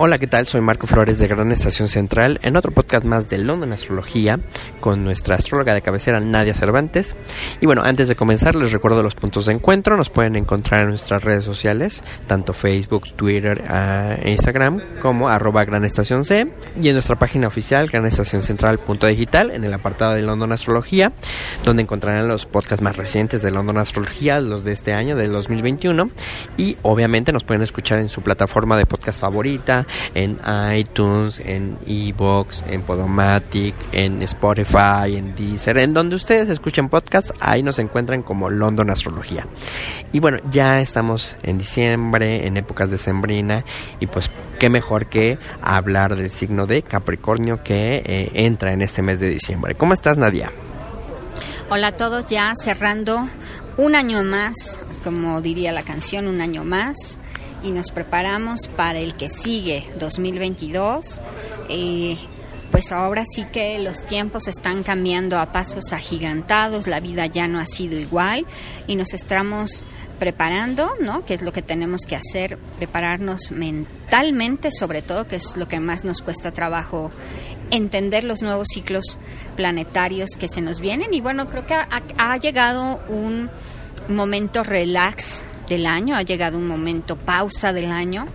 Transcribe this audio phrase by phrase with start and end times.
[0.00, 0.46] Hola, ¿qué tal?
[0.46, 4.38] Soy Marco Flores de Gran Estación Central en otro podcast más de London Astrología
[4.78, 7.16] con nuestra astróloga de cabecera Nadia Cervantes.
[7.60, 9.96] Y bueno, antes de comenzar les recuerdo los puntos de encuentro.
[9.96, 15.84] Nos pueden encontrar en nuestras redes sociales, tanto Facebook, Twitter e Instagram como arroba Gran
[15.84, 16.46] Estación C
[16.80, 21.12] y en nuestra página oficial granestacioncentral.digital en el apartado de London Astrología,
[21.64, 26.08] donde encontrarán los podcasts más recientes de London Astrología, los de este año, del 2021.
[26.56, 30.40] Y obviamente nos pueden escuchar en su plataforma de podcast favorita en
[30.74, 37.62] iTunes, en Evox, en Podomatic, en Spotify, en Deezer, en donde ustedes escuchen podcasts, ahí
[37.62, 39.46] nos encuentran como London Astrología.
[40.12, 43.64] Y bueno, ya estamos en diciembre, en épocas de sembrina,
[44.00, 49.02] y pues qué mejor que hablar del signo de Capricornio que eh, entra en este
[49.02, 49.74] mes de diciembre.
[49.74, 50.50] ¿Cómo estás, Nadia?
[51.70, 53.28] Hola a todos, ya cerrando
[53.76, 57.18] un año más, como diría la canción, un año más
[57.62, 61.20] y nos preparamos para el que sigue, 2022.
[61.68, 62.16] Eh,
[62.70, 67.58] pues ahora sí que los tiempos están cambiando a pasos agigantados, la vida ya no
[67.60, 68.46] ha sido igual
[68.86, 69.84] y nos estamos
[70.18, 71.24] preparando, ¿no?
[71.24, 75.80] Que es lo que tenemos que hacer, prepararnos mentalmente, sobre todo, que es lo que
[75.80, 77.10] más nos cuesta trabajo
[77.70, 79.18] entender los nuevos ciclos
[79.56, 81.14] planetarios que se nos vienen.
[81.14, 81.88] Y bueno, creo que ha,
[82.18, 83.50] ha llegado un
[84.08, 88.26] momento relax del año, ha llegado un momento pausa del año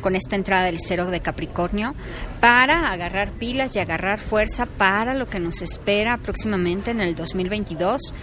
[0.00, 1.94] con esta entrada del cero de Capricornio
[2.40, 8.14] para agarrar pilas y agarrar fuerza para lo que nos espera próximamente en el 2022.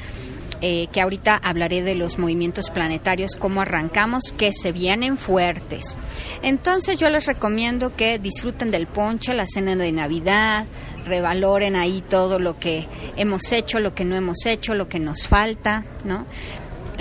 [0.62, 5.98] Eh, que ahorita hablaré de los movimientos planetarios, cómo arrancamos, que se vienen fuertes.
[6.42, 10.66] Entonces yo les recomiendo que disfruten del ponche, la cena de Navidad,
[11.06, 15.28] revaloren ahí todo lo que hemos hecho, lo que no hemos hecho, lo que nos
[15.28, 16.26] falta, ¿no?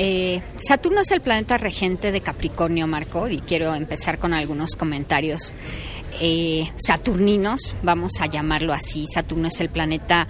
[0.00, 5.56] Eh, Saturno es el planeta regente de Capricornio, Marco, y quiero empezar con algunos comentarios
[6.20, 9.06] eh, saturninos, vamos a llamarlo así.
[9.06, 10.28] Saturno es el planeta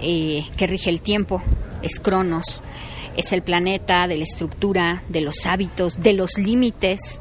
[0.00, 1.42] eh, que rige el tiempo,
[1.82, 2.62] es Cronos,
[3.16, 7.20] es el planeta de la estructura, de los hábitos, de los límites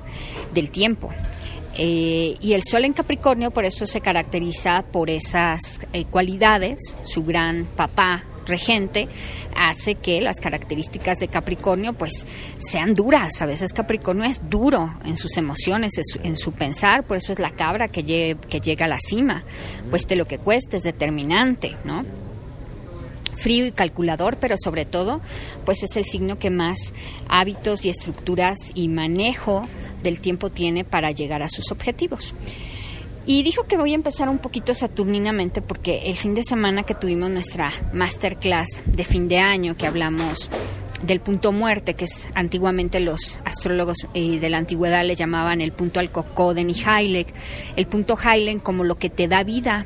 [0.54, 1.10] del tiempo.
[1.80, 5.82] y el Sol en Capricornio por eso se caracteriza por esas
[6.12, 9.08] cualidades, su gran papá, regente
[9.56, 12.26] hace que las características de Capricornio pues
[12.58, 13.42] sean duras.
[13.42, 15.94] A veces Capricornio es duro en sus emociones,
[16.24, 19.44] en su pensar, por eso es la cabra que, que llega a la cima.
[19.90, 22.06] Cueste lo que cueste, es determinante, ¿no?
[23.38, 25.22] frío y calculador, pero sobre todo,
[25.64, 26.94] pues es el signo que más
[27.30, 29.68] hábitos y estructuras y manejo
[30.04, 32.34] del tiempo tiene para llegar a sus objetivos.
[33.30, 36.96] Y dijo que voy a empezar un poquito saturninamente porque el fin de semana que
[36.96, 40.50] tuvimos nuestra masterclass de fin de año, que hablamos
[41.04, 45.72] del punto muerte, que es antiguamente los astrólogos eh, de la antigüedad le llamaban el
[45.72, 47.28] punto Alcocoden y Heilig,
[47.76, 49.86] el punto Heilig como lo que te da vida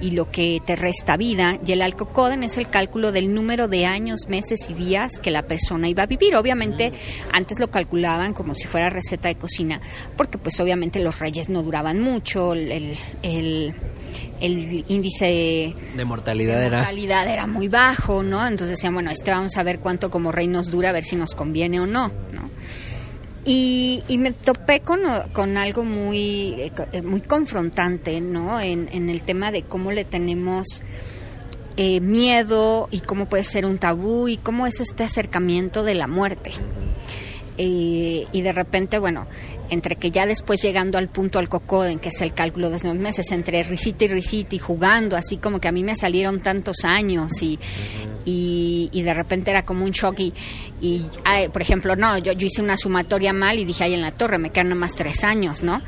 [0.00, 1.58] y lo que te resta vida.
[1.64, 5.42] Y el alcocoden es el cálculo del número de años, meses y días que la
[5.42, 6.34] persona iba a vivir.
[6.34, 6.92] Obviamente,
[7.32, 9.80] antes lo calculaban como si fuera receta de cocina,
[10.16, 13.74] porque pues obviamente los reyes no duraban mucho, el, el,
[14.42, 16.78] índice de mortalidad, de era...
[16.78, 18.46] mortalidad era muy bajo, ¿no?
[18.46, 21.16] Entonces decían, bueno, este vamos a ver cuánto como rey nos dura, a ver si
[21.16, 22.50] nos conviene o no, ¿no?
[23.44, 25.00] Y, me topé con,
[25.32, 28.60] con algo muy, eh, muy confrontante, ¿no?
[28.60, 30.84] En, en, el tema de cómo le tenemos
[31.76, 36.06] eh, miedo y cómo puede ser un tabú y cómo es este acercamiento de la
[36.06, 36.52] muerte.
[37.56, 39.26] Eh, y de repente, bueno,
[39.70, 42.96] entre que ya después llegando al punto al cocoden, que es el cálculo de los
[42.96, 46.84] meses, entre risita y risita y jugando, así como que a mí me salieron tantos
[46.84, 47.58] años y,
[48.24, 50.32] y, de repente era como un shock y,
[50.80, 51.06] y
[51.52, 54.38] por ejemplo, no, yo, yo hice una sumatoria mal y dije, ahí en la torre,
[54.38, 55.82] me quedan nomás tres años, ¿no?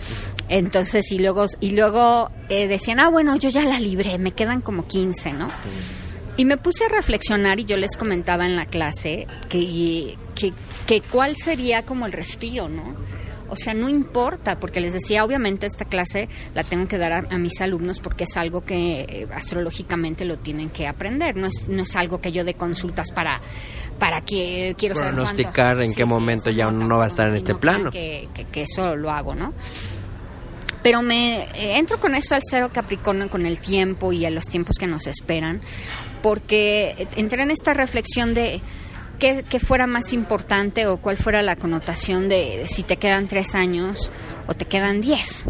[0.48, 4.60] Entonces, y luego, y luego eh, decían, ah, bueno, yo ya la libré, me quedan
[4.60, 5.48] como 15, ¿no?
[6.36, 10.52] Y me puse a reflexionar y yo les comentaba en la clase que, que,
[10.86, 13.13] que cuál sería como el respiro, ¿no?
[13.48, 17.38] O sea, no importa, porque les decía, obviamente esta clase la tengo que dar a,
[17.38, 21.82] mis alumnos porque es algo que eh, astrológicamente lo tienen que aprender, no es, no
[21.82, 23.40] es algo que yo dé consultas para
[23.98, 25.14] para que quiero saber.
[25.14, 27.90] Pronosticar en Sí, qué momento ya uno no va a estar en este no plano.
[27.90, 29.54] Que, que, que eso lo hago, ¿no?
[30.82, 34.44] Pero me eh, entro con esto al cero Capricornio, con el tiempo y a los
[34.44, 35.62] tiempos que nos esperan,
[36.22, 38.60] porque entré en esta reflexión de
[39.18, 43.54] qué, fuera más importante o cuál fuera la connotación de, de si te quedan tres
[43.54, 44.12] años
[44.46, 45.44] o te quedan diez.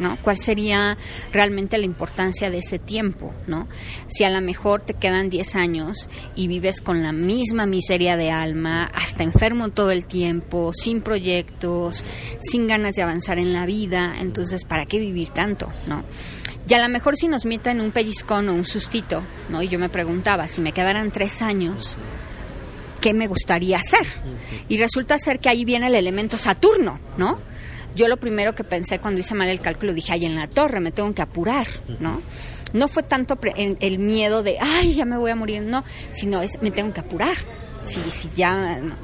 [0.00, 0.18] ¿no?
[0.22, 0.96] ¿Cuál sería
[1.30, 3.68] realmente la importancia de ese tiempo, ¿no?
[4.08, 8.30] Si a lo mejor te quedan 10 años y vives con la misma miseria de
[8.30, 12.04] alma, hasta enfermo todo el tiempo, sin proyectos,
[12.40, 16.02] sin ganas de avanzar en la vida, entonces ¿para qué vivir tanto, no?
[16.66, 19.62] Y a lo mejor si nos meten un pellizcón o un sustito, ¿no?
[19.62, 21.98] Y yo me preguntaba, si me quedaran tres años,
[23.00, 24.06] ¿qué me gustaría hacer?
[24.68, 27.38] Y resulta ser que ahí viene el elemento Saturno, ¿no?
[27.94, 30.80] Yo lo primero que pensé cuando hice mal el cálculo dije, ay, en la torre
[30.80, 31.66] me tengo que apurar,
[31.98, 32.22] ¿no?
[32.72, 35.82] No fue tanto el miedo de, ay, ya me voy a morir, no,
[36.12, 37.36] sino es, me tengo que apurar.
[37.82, 38.80] Sí, sí, ya.
[38.80, 38.94] no.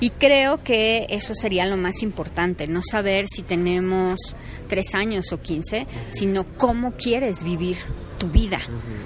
[0.00, 4.36] Y creo que eso sería lo más importante, no saber si tenemos
[4.68, 7.76] tres años o quince, sino cómo quieres vivir
[8.18, 8.60] tu vida,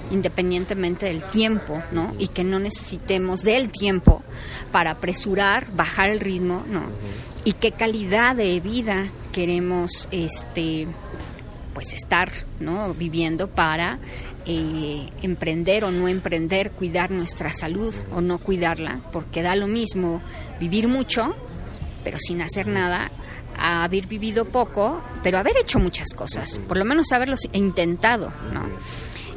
[0.09, 2.15] independientemente del tiempo, ¿no?
[2.17, 4.23] Y que no necesitemos del tiempo
[4.71, 6.83] para apresurar, bajar el ritmo, ¿no?
[7.43, 10.87] Y qué calidad de vida queremos, este,
[11.73, 12.93] pues estar, ¿no?
[12.93, 13.99] Viviendo para
[14.45, 20.21] eh, emprender o no emprender, cuidar nuestra salud o no cuidarla, porque da lo mismo
[20.59, 21.35] vivir mucho,
[22.03, 23.11] pero sin hacer nada,
[23.57, 28.67] a haber vivido poco, pero haber hecho muchas cosas, por lo menos haberlo intentado, ¿no?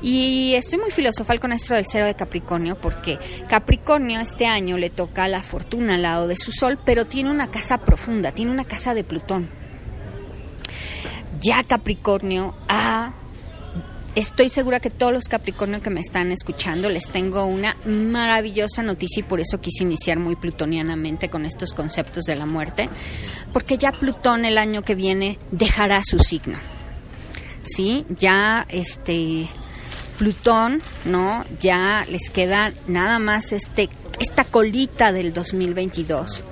[0.00, 3.18] Y estoy muy filosofal con esto del cero de Capricornio porque
[3.48, 7.50] Capricornio este año le toca la fortuna al lado de su sol, pero tiene una
[7.50, 9.48] casa profunda, tiene una casa de Plutón.
[11.40, 13.14] Ya Capricornio ha
[14.14, 19.20] Estoy segura que todos los Capricornio que me están escuchando les tengo una maravillosa noticia
[19.20, 22.88] y por eso quise iniciar muy plutonianamente con estos conceptos de la muerte,
[23.52, 26.58] porque ya Plutón el año que viene dejará su signo.
[27.64, 28.06] ¿Sí?
[28.08, 29.48] Ya este
[30.16, 31.44] Plutón, ¿no?
[31.60, 33.88] Ya les queda nada más este
[34.20, 36.44] esta colita del 2022.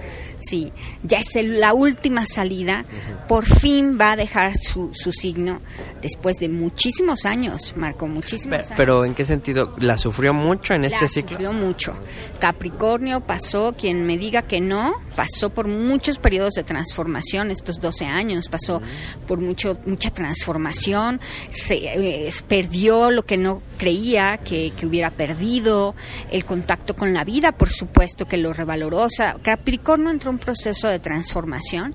[0.43, 0.73] Sí,
[1.03, 2.85] ya es el- la última salida.
[3.29, 5.61] Por fin va a dejar su, su signo
[6.03, 8.75] después de muchísimos años, Marco, muchísimos Pe- años.
[8.77, 9.75] Pero ¿en qué sentido?
[9.79, 11.31] ¿La sufrió mucho en este La ciclo?
[11.31, 11.95] sufrió mucho.
[12.41, 18.07] Capricornio pasó, quien me diga que no, pasó por muchos periodos de transformación, estos 12
[18.07, 18.81] años, pasó
[19.27, 21.21] por mucho mucha transformación,
[21.51, 25.95] se eh, perdió lo que no creía que, que hubiera perdido,
[26.31, 29.05] el contacto con la vida, por supuesto que lo revaloró.
[29.05, 29.09] O
[29.43, 31.95] Capricornio entró en un proceso de transformación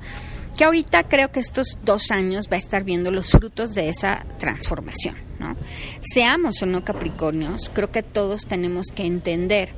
[0.58, 4.26] que ahorita creo que estos dos años va a estar viendo los frutos de esa
[4.40, 5.56] transformación, ¿no?
[6.02, 9.70] Seamos o no Capricornios, creo que todos tenemos que entender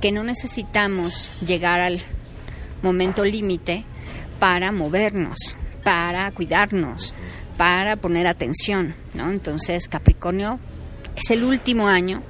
[0.00, 2.04] que no necesitamos llegar al
[2.82, 3.84] momento límite
[4.38, 7.14] para movernos, para cuidarnos,
[7.56, 9.30] para poner atención, ¿no?
[9.30, 10.58] Entonces Capricornio
[11.16, 12.22] es el último año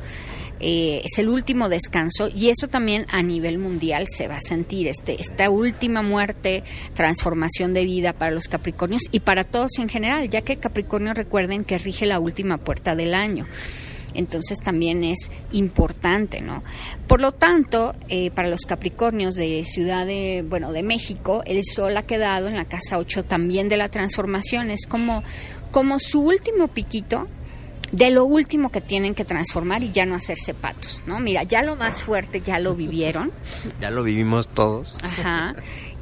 [0.61, 4.89] eh, es el último descanso y eso también a nivel mundial se va a sentir
[4.89, 10.29] este esta última muerte transformación de vida para los Capricornios y para todos en general
[10.29, 13.47] ya que Capricornio recuerden que rige la última puerta del año
[14.15, 16.63] entonces también es importante, ¿no?
[17.07, 21.97] Por lo tanto, eh, para los Capricornios de Ciudad de, bueno, de México, el Sol
[21.97, 25.23] ha quedado en la casa 8 también de la transformación, es como,
[25.71, 27.29] como su último piquito
[27.93, 31.21] de lo último que tienen que transformar y ya no hacerse patos, ¿no?
[31.21, 33.33] Mira, ya lo más fuerte ya lo vivieron,
[33.81, 34.99] Ya lo vivimos todos.
[35.03, 35.55] ajá,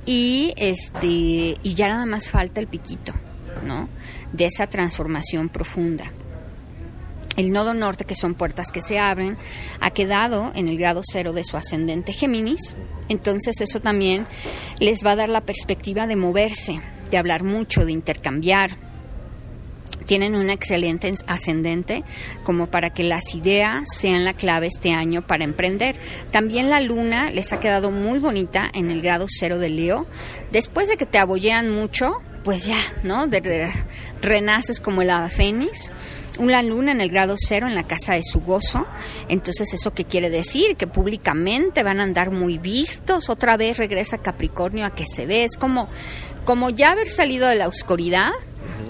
[0.05, 3.13] y este y ya nada más falta el piquito,
[3.65, 3.89] ¿no?
[4.33, 6.13] De esa transformación profunda.
[7.37, 9.37] El nodo norte, que son puertas que se abren,
[9.81, 12.75] ha quedado en el grado cero de su ascendente Géminis.
[13.09, 14.27] Entonces eso también
[14.79, 18.87] les va a dar la perspectiva de moverse, de hablar mucho, de intercambiar,
[20.07, 22.05] tienen un excelente ascendente
[22.45, 25.97] como para que las ideas sean la clave este año para emprender.
[26.31, 30.07] También la luna les ha quedado muy bonita en el grado cero de Leo.
[30.53, 33.27] Después de que te abollean mucho, pues ya, ¿no?
[33.27, 33.73] De, re,
[34.23, 35.91] renaces como el ave fénix.
[36.39, 38.87] Una luna en el grado cero en la casa de su gozo.
[39.29, 40.77] Entonces, ¿eso qué quiere decir?
[40.77, 43.31] Que públicamente van a andar muy vistos.
[43.31, 45.43] Otra vez regresa Capricornio a que se ve.
[45.43, 45.89] Es como,
[46.45, 48.31] como ya haber salido de la oscuridad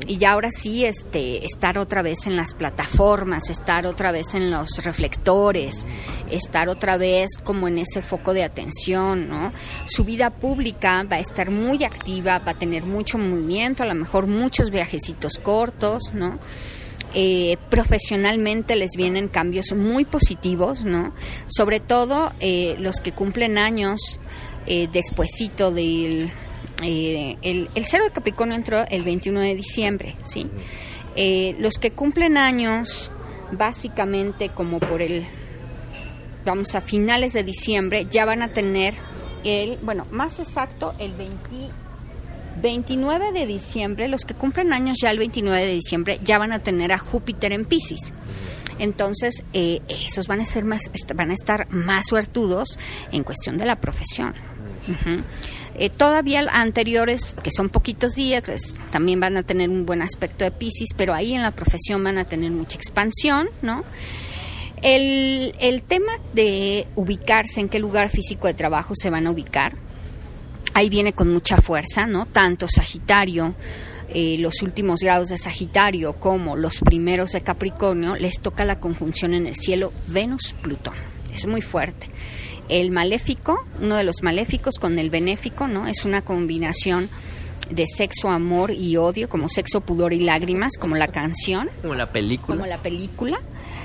[0.06, 4.50] y ya ahora sí este estar otra vez en las plataformas, estar otra vez en
[4.50, 5.86] los reflectores,
[6.30, 9.52] estar otra vez como en ese foco de atención, ¿no?
[9.86, 13.94] Su vida pública va a estar muy activa, va a tener mucho movimiento, a lo
[13.94, 16.38] mejor muchos viajecitos cortos, ¿no?
[17.14, 21.14] Eh, profesionalmente les vienen cambios muy positivos, ¿no?
[21.46, 24.20] Sobre todo eh, los que cumplen años
[24.66, 24.88] eh,
[25.72, 26.32] del...
[26.82, 30.48] Eh, el, cero de Capricornio entró el 21 de diciembre, ¿sí?
[31.58, 33.10] los que cumplen años
[33.52, 35.26] básicamente como por el
[36.44, 38.94] vamos a finales de diciembre ya van a tener
[39.44, 41.70] el bueno más exacto el 20
[42.60, 46.60] 29 de diciembre, los que cumplen años ya el 29 de diciembre ya van a
[46.60, 48.12] tener a Júpiter en Pisces.
[48.78, 52.78] Entonces, eh, esos van a ser más, van a estar más suertudos
[53.12, 54.34] en cuestión de la profesión.
[55.78, 58.44] Eh, todavía anteriores, que son poquitos días,
[58.90, 62.16] también van a tener un buen aspecto de Pisces, pero ahí en la profesión van
[62.16, 63.84] a tener mucha expansión, ¿no?
[64.80, 69.74] El, el tema de ubicarse, en qué lugar físico de trabajo se van a ubicar,
[70.72, 72.24] ahí viene con mucha fuerza, ¿no?
[72.24, 73.54] Tanto Sagitario,
[74.08, 79.34] eh, los últimos grados de Sagitario como los primeros de Capricornio, les toca la conjunción
[79.34, 80.94] en el cielo Venus-Plutón.
[81.34, 82.08] Es muy fuerte.
[82.68, 85.86] El maléfico, uno de los maléficos con el benéfico, ¿no?
[85.86, 87.08] Es una combinación
[87.70, 91.68] de sexo, amor y odio, como sexo, pudor y lágrimas, como la canción.
[91.82, 92.56] Como la película.
[92.56, 93.40] Como la película.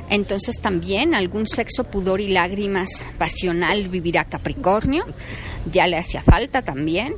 [0.10, 5.06] Entonces también algún sexo, pudor y lágrimas pasional vivirá Capricornio,
[5.72, 7.16] ya le hacía falta también.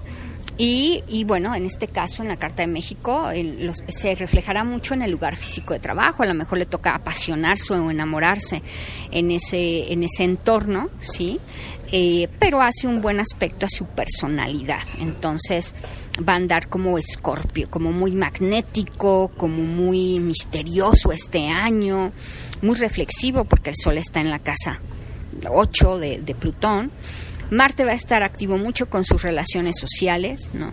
[0.57, 3.27] Y, y, bueno, en este caso, en la Carta de México,
[3.87, 6.21] se reflejará mucho en el lugar físico de trabajo.
[6.21, 8.61] A lo mejor le toca apasionarse o enamorarse
[9.11, 11.39] en ese, en ese entorno, ¿sí?
[11.95, 14.81] Eh, pero hace un buen aspecto a su personalidad.
[14.99, 15.75] Entonces
[16.27, 22.11] va a andar como escorpio, como muy magnético, como muy misterioso este año,
[22.63, 24.79] muy reflexivo porque el Sol está en la casa
[25.47, 26.91] 8 de, de Plutón.
[27.53, 30.71] Marte va a estar activo mucho con sus relaciones sociales, ¿no?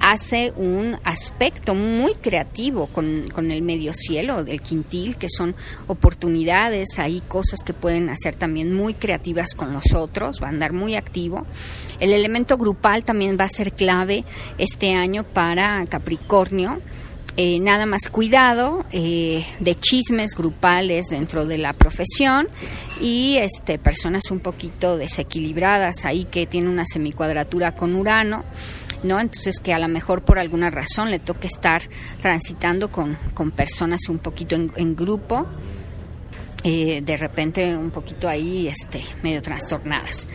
[0.00, 5.54] Hace un aspecto muy creativo con, el medio cielo del quintil, que son
[5.86, 10.72] oportunidades, hay cosas que pueden hacer también muy creativas con los otros, va a andar
[10.72, 11.46] muy activo.
[12.00, 14.24] El elemento grupal también va a ser clave
[14.56, 16.80] este año para Capricornio
[17.36, 22.46] eh, nada más cuidado eh, de chismes grupales dentro de la profesión
[23.00, 28.44] y este personas un poquito desequilibradas ahí que tienen una semicuadratura con Urano.
[29.02, 29.18] ¿no?
[29.18, 31.82] Entonces que a lo mejor por alguna razón le toque estar
[32.22, 35.46] transitando con, con personas un poquito en, grupo,
[36.62, 40.26] eh, de repente un poquito ahí este, medio trastornadas.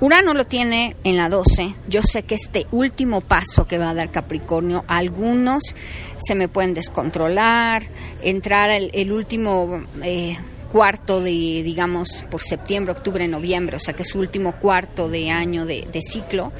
[0.00, 1.74] Urano lo tiene en la 12.
[1.88, 5.74] Yo sé que este último paso que va a dar Capricornio, algunos
[6.18, 7.82] se me pueden descontrolar,
[8.22, 10.36] entrar el, último eh,
[10.70, 11.30] cuarto de,
[11.64, 15.88] digamos, por septiembre, octubre, noviembre, o sea que es su último cuarto de año de,
[15.90, 16.52] de ciclo,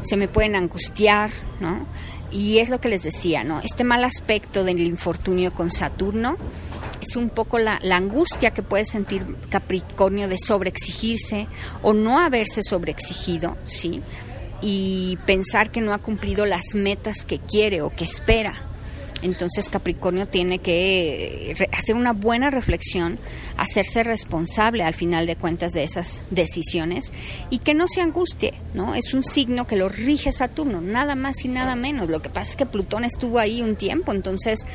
[0.00, 1.86] se me pueden angustiar, ¿no?
[2.32, 3.60] Y es lo que les decía, ¿no?
[3.60, 6.36] Este mal aspecto del infortunio con Saturno
[7.02, 11.46] es un poco la, angustia que puede sentir Capricornio de sobreexigirse
[11.82, 14.02] o no haberse sobreexigido, ¿sí?
[14.62, 18.54] Y pensar que no ha cumplido las metas que quiere o que espera.
[19.22, 23.18] Entonces Capricornio tiene que hacer una buena reflexión,
[23.56, 27.12] hacerse responsable al final de cuentas de esas decisiones
[27.50, 28.94] y que no se angustie, ¿no?
[28.94, 32.08] Es un signo que lo rige Saturno, nada más y nada menos.
[32.08, 34.66] Lo que pasa es que Plutón estuvo ahí un tiempo, entonces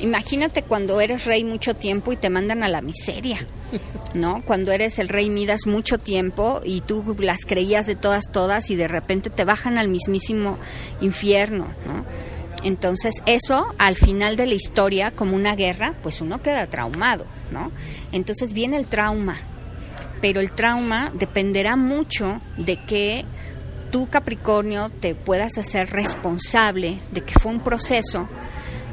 [0.00, 3.46] Imagínate cuando eres rey mucho tiempo y te mandan a la miseria,
[4.14, 4.42] ¿no?
[4.44, 8.74] Cuando eres el rey Midas mucho tiempo y tú las creías de todas, todas y
[8.74, 10.58] de repente te bajan al mismísimo
[11.00, 12.04] infierno, ¿no?
[12.64, 17.72] Entonces eso al final de la historia, como una guerra, pues uno queda traumado, ¿no?
[18.12, 19.36] Entonces viene el trauma,
[20.20, 23.24] pero el trauma dependerá mucho de que
[23.90, 28.28] tú Capricornio te puedas hacer responsable de que fue un proceso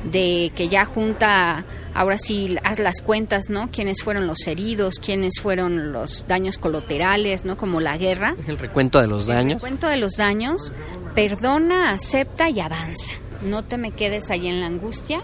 [0.04, 3.70] de que ya junta, ahora sí, haz las cuentas, ¿no?
[3.70, 7.58] Quiénes fueron los heridos, quiénes fueron los daños colaterales, ¿no?
[7.58, 8.36] Como la guerra.
[8.48, 9.56] El recuento de los daños.
[9.56, 10.74] El recuento de los daños,
[11.16, 13.14] perdona, acepta y avanza.
[13.42, 15.22] No te me quedes ahí en la angustia,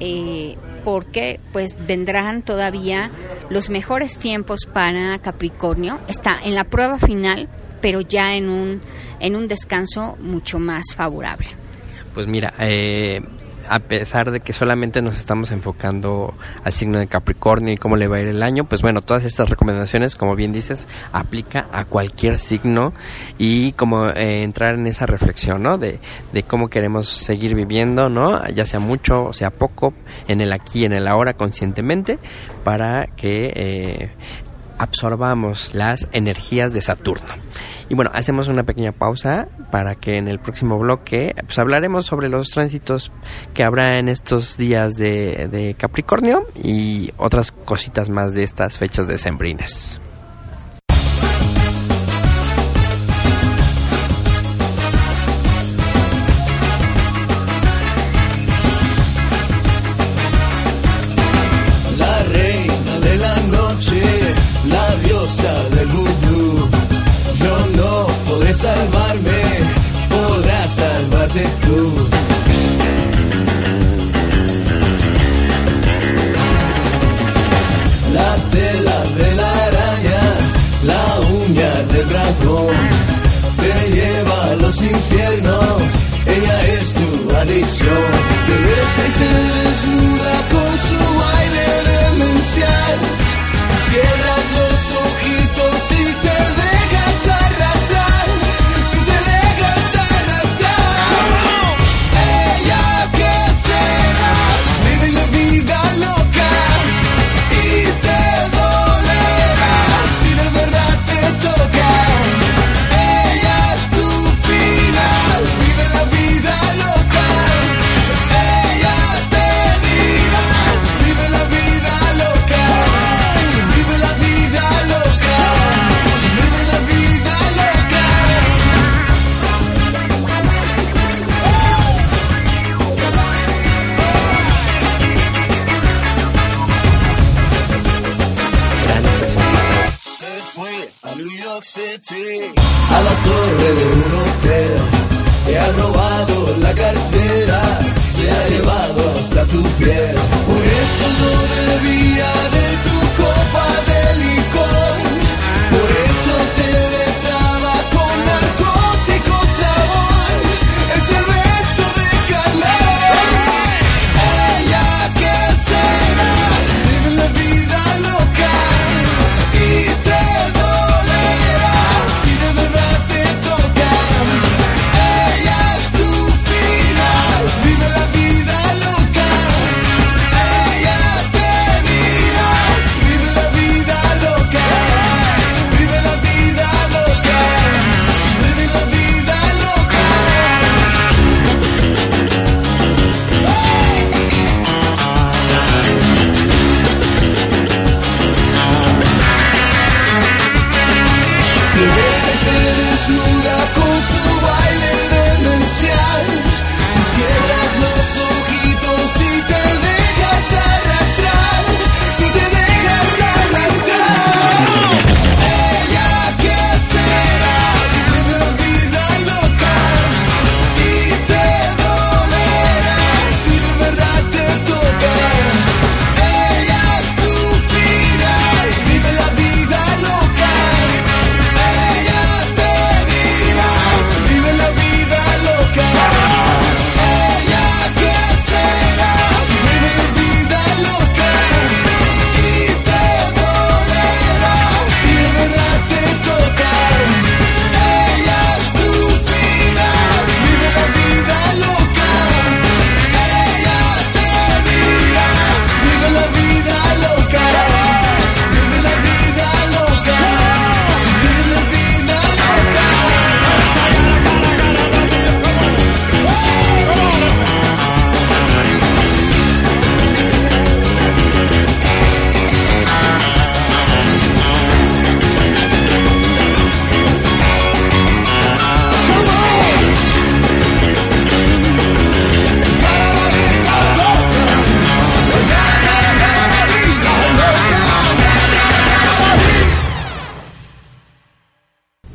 [0.00, 3.10] eh, porque pues vendrán todavía
[3.50, 6.00] los mejores tiempos para Capricornio.
[6.08, 7.48] Está en la prueba final,
[7.80, 8.80] pero ya en un,
[9.20, 11.48] en un descanso mucho más favorable.
[12.14, 13.20] Pues mira, eh,
[13.68, 18.08] a pesar de que solamente nos estamos enfocando al signo de Capricornio y cómo le
[18.08, 21.84] va a ir el año, pues bueno, todas estas recomendaciones, como bien dices, aplica a
[21.84, 22.92] cualquier signo
[23.38, 25.78] y como eh, entrar en esa reflexión, ¿no?
[25.78, 25.98] De,
[26.32, 28.46] de cómo queremos seguir viviendo, ¿no?
[28.48, 29.94] Ya sea mucho o sea poco,
[30.28, 32.18] en el aquí, en el ahora, conscientemente,
[32.62, 34.10] para que eh,
[34.84, 37.34] absorbamos las energías de Saturno.
[37.88, 42.28] Y bueno, hacemos una pequeña pausa para que en el próximo bloque pues hablaremos sobre
[42.28, 43.12] los tránsitos
[43.52, 50.00] que habrá en estos días de, Capricornio y otras cositas más de estas fechas decembrinas.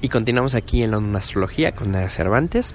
[0.09, 2.73] Y continuamos aquí en la astrología con Nadia Cervantes,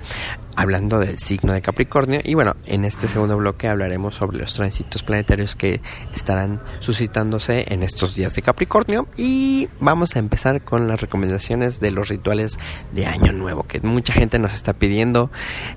[0.56, 2.20] hablando del signo de Capricornio.
[2.24, 5.80] Y bueno, en este segundo bloque hablaremos sobre los tránsitos planetarios que
[6.14, 9.06] estarán suscitándose en estos días de Capricornio.
[9.16, 12.58] Y vamos a empezar con las recomendaciones de los rituales
[12.92, 15.30] de Año Nuevo, que mucha gente nos está pidiendo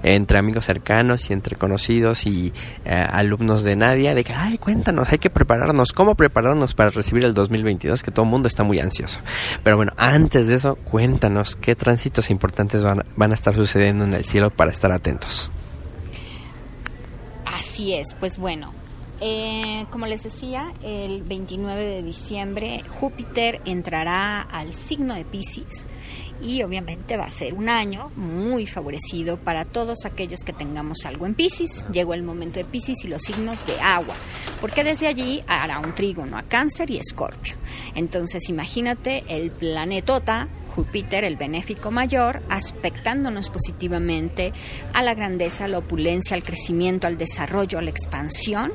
[0.04, 2.54] entre amigos cercanos y entre conocidos y
[2.86, 7.26] eh, alumnos de Nadia, de que, ay, cuéntanos, hay que prepararnos, ¿cómo prepararnos para recibir
[7.26, 8.04] el 2022?
[8.04, 9.20] Que todo el mundo está muy ansioso.
[9.64, 14.14] Pero bueno, antes de eso, cuéntanos qué tránsitos importantes van, van a estar sucediendo en
[14.14, 15.52] el cielo para estar atentos.
[17.46, 18.74] Así es, pues bueno,
[19.20, 25.88] Eh, como les decía, el 29 de diciembre Júpiter entrará al signo de Pisces
[26.42, 31.26] y obviamente va a ser un año muy favorecido para todos aquellos que tengamos algo
[31.26, 31.86] en Pisces.
[31.92, 34.16] Llegó el momento de Pisces y los signos de agua,
[34.62, 37.56] porque desde allí hará un trígono a Cáncer y Escorpio.
[37.96, 44.54] Entonces imagínate el planetota Júpiter, el benéfico mayor, aspectándonos positivamente
[44.94, 48.72] a la grandeza, la opulencia, al crecimiento, al desarrollo, a la expansión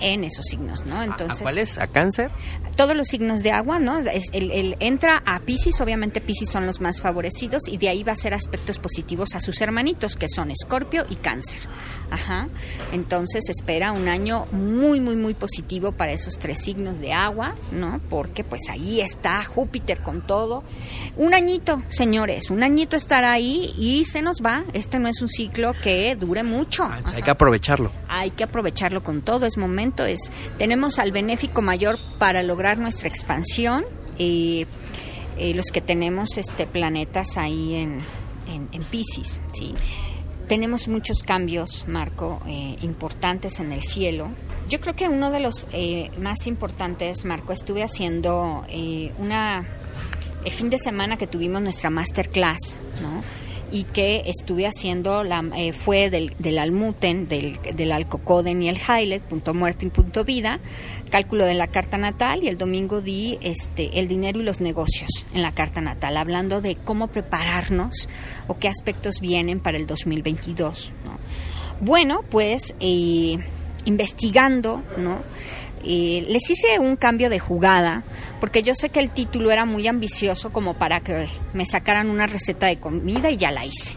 [0.00, 1.00] en esos signos, ¿no?
[1.00, 1.78] Entonces, ¿A, cuáles?
[1.78, 2.32] ¿A cáncer?
[2.76, 4.00] Todos los signos de agua, ¿no?
[4.00, 8.12] Es, el, entra a Pisces, obviamente Pisces son los más favorecidos y de ahí va
[8.12, 11.60] a ser aspectos positivos a sus hermanitos, que son Escorpio y Cáncer.
[12.10, 12.48] Ajá.
[12.92, 18.00] Entonces espera un año muy, muy, muy positivo para esos tres signos de agua, ¿no?
[18.08, 20.64] Porque pues ahí está Júpiter con todo.
[21.18, 24.64] Un añito, señores, un añito estará ahí y se nos va.
[24.72, 26.84] Este no es un ciclo que dure mucho.
[26.84, 27.92] Ah, hay que aprovecharlo.
[28.08, 30.06] Hay que aprovecharlo con todo, es momento.
[30.06, 33.84] Es, tenemos al benéfico mayor para lograr nuestra expansión.
[35.38, 38.00] Y los que tenemos este planetas ahí en,
[38.46, 39.74] en, Pisces, ¿sí?
[40.46, 44.28] Tenemos muchos cambios, Marco, eh, importantes en el cielo.
[44.68, 49.66] Yo creo que uno de los eh, más importantes, Marco, estuve haciendo eh, una
[50.44, 53.22] el fin de semana que tuvimos nuestra masterclass, ¿no?
[53.74, 58.76] y que estuve haciendo la, eh, fue del, del Almuten, del, del Alcocoden y el
[58.76, 60.60] Highlight, punto muerte y punto vida,
[61.14, 65.26] cálculo de la carta natal y el domingo di este, el dinero y los negocios
[65.32, 68.08] en la carta natal, hablando de cómo prepararnos
[68.48, 70.90] o qué aspectos vienen para el 2022.
[71.04, 71.16] ¿no?
[71.80, 73.38] Bueno, pues eh,
[73.84, 75.22] investigando, ¿no?
[75.84, 78.02] les hice un cambio de jugada,
[78.40, 82.26] porque yo sé que el título era muy ambicioso como para que me sacaran una
[82.26, 83.94] receta de comida y ya la hice.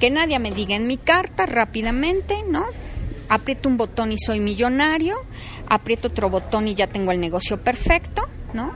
[0.00, 2.64] Que nadie me diga en mi carta rápidamente, ¿no?
[3.28, 5.16] Aprieto un botón y soy millonario,
[5.68, 8.72] aprieto otro botón y ya tengo el negocio perfecto, ¿no?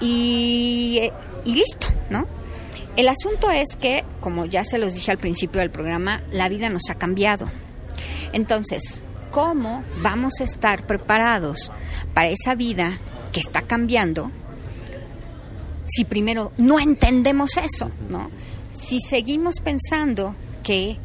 [0.00, 1.10] Y,
[1.44, 2.26] y listo, ¿no?
[2.96, 6.68] El asunto es que, como ya se los dije al principio del programa, la vida
[6.68, 7.48] nos ha cambiado.
[8.32, 11.70] Entonces, cómo vamos a estar preparados
[12.14, 13.00] para esa vida
[13.32, 14.30] que está cambiando
[15.90, 18.30] si primero no entendemos eso, ¿no?
[18.70, 20.98] Si seguimos pensando que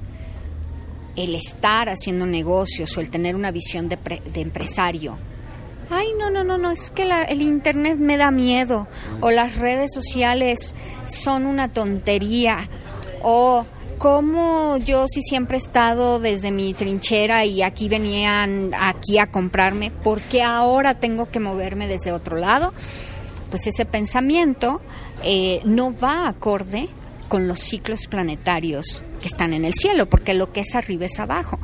[1.16, 3.98] el estar haciendo negocios o el tener una visión de,
[4.36, 5.18] empresario,
[5.90, 8.88] ay, no, no, no, no, es que el Internet me da miedo,
[9.22, 10.76] o las redes sociales
[11.08, 12.70] son una tontería,
[13.24, 13.66] o
[13.98, 19.92] como yo sí siempre he estado desde mi trinchera y aquí venían aquí a comprarme,
[19.92, 22.74] ¿por qué ahora tengo que moverme desde otro lado?
[23.50, 24.82] Pues ese pensamiento
[25.24, 26.90] eh, no va acorde
[27.30, 31.20] con los ciclos planetarios que están en el cielo, porque lo que es arriba es
[31.20, 31.60] abajo.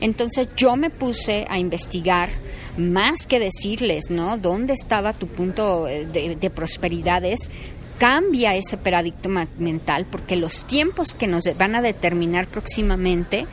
[0.00, 2.30] Entonces yo me puse a investigar
[2.76, 4.38] más que decirles, ¿no?
[4.38, 7.24] ¿Dónde estaba tu punto de, de prosperidad?
[7.24, 7.50] Es
[7.98, 13.46] cambia ese paradigma mental porque los tiempos que nos van a determinar próximamente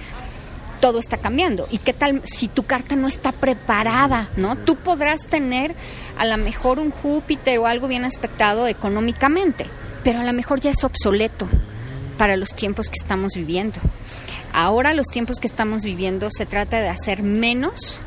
[0.81, 1.67] todo está cambiando.
[1.71, 4.57] ¿Y qué tal si tu carta no está preparada, no?
[4.57, 5.75] Tú podrás tener
[6.17, 9.65] a lo mejor un Júpiter o algo bien aspectado económicamente,
[10.03, 11.47] pero a lo mejor ya es obsoleto
[12.23, 13.81] para los tiempos que estamos viviendo.
[14.53, 17.99] Ahora los tiempos que estamos viviendo se trata de hacer menos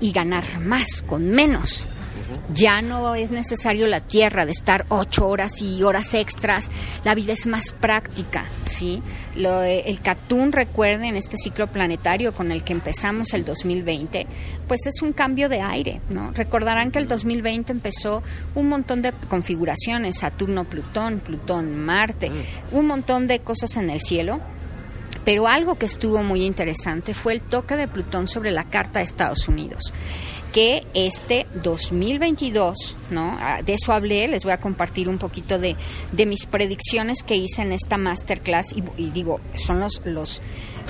[0.00, 1.86] y ganar más con menos.
[2.52, 6.70] Ya no es necesario la tierra de estar ocho horas y horas extras.
[7.04, 9.02] La vida es más práctica, ¿sí?
[9.34, 14.26] Lo, el Catún, recuerden, este ciclo planetario con el que empezamos el 2020,
[14.66, 16.32] pues es un cambio de aire, ¿no?
[16.32, 18.22] Recordarán que el 2020 empezó
[18.54, 22.76] un montón de configuraciones, Saturno, Plutón, Plutón, Marte, mm.
[22.76, 24.40] un montón de cosas en el cielo
[25.24, 29.04] pero algo que estuvo muy interesante fue el toque de Plutón sobre la Carta de
[29.04, 29.92] Estados Unidos
[30.56, 33.36] que este 2022, ¿no?
[33.42, 35.76] Ah, de eso hablé, les voy a compartir un poquito de,
[36.12, 40.40] de mis predicciones que hice en esta masterclass y, digo, son los, los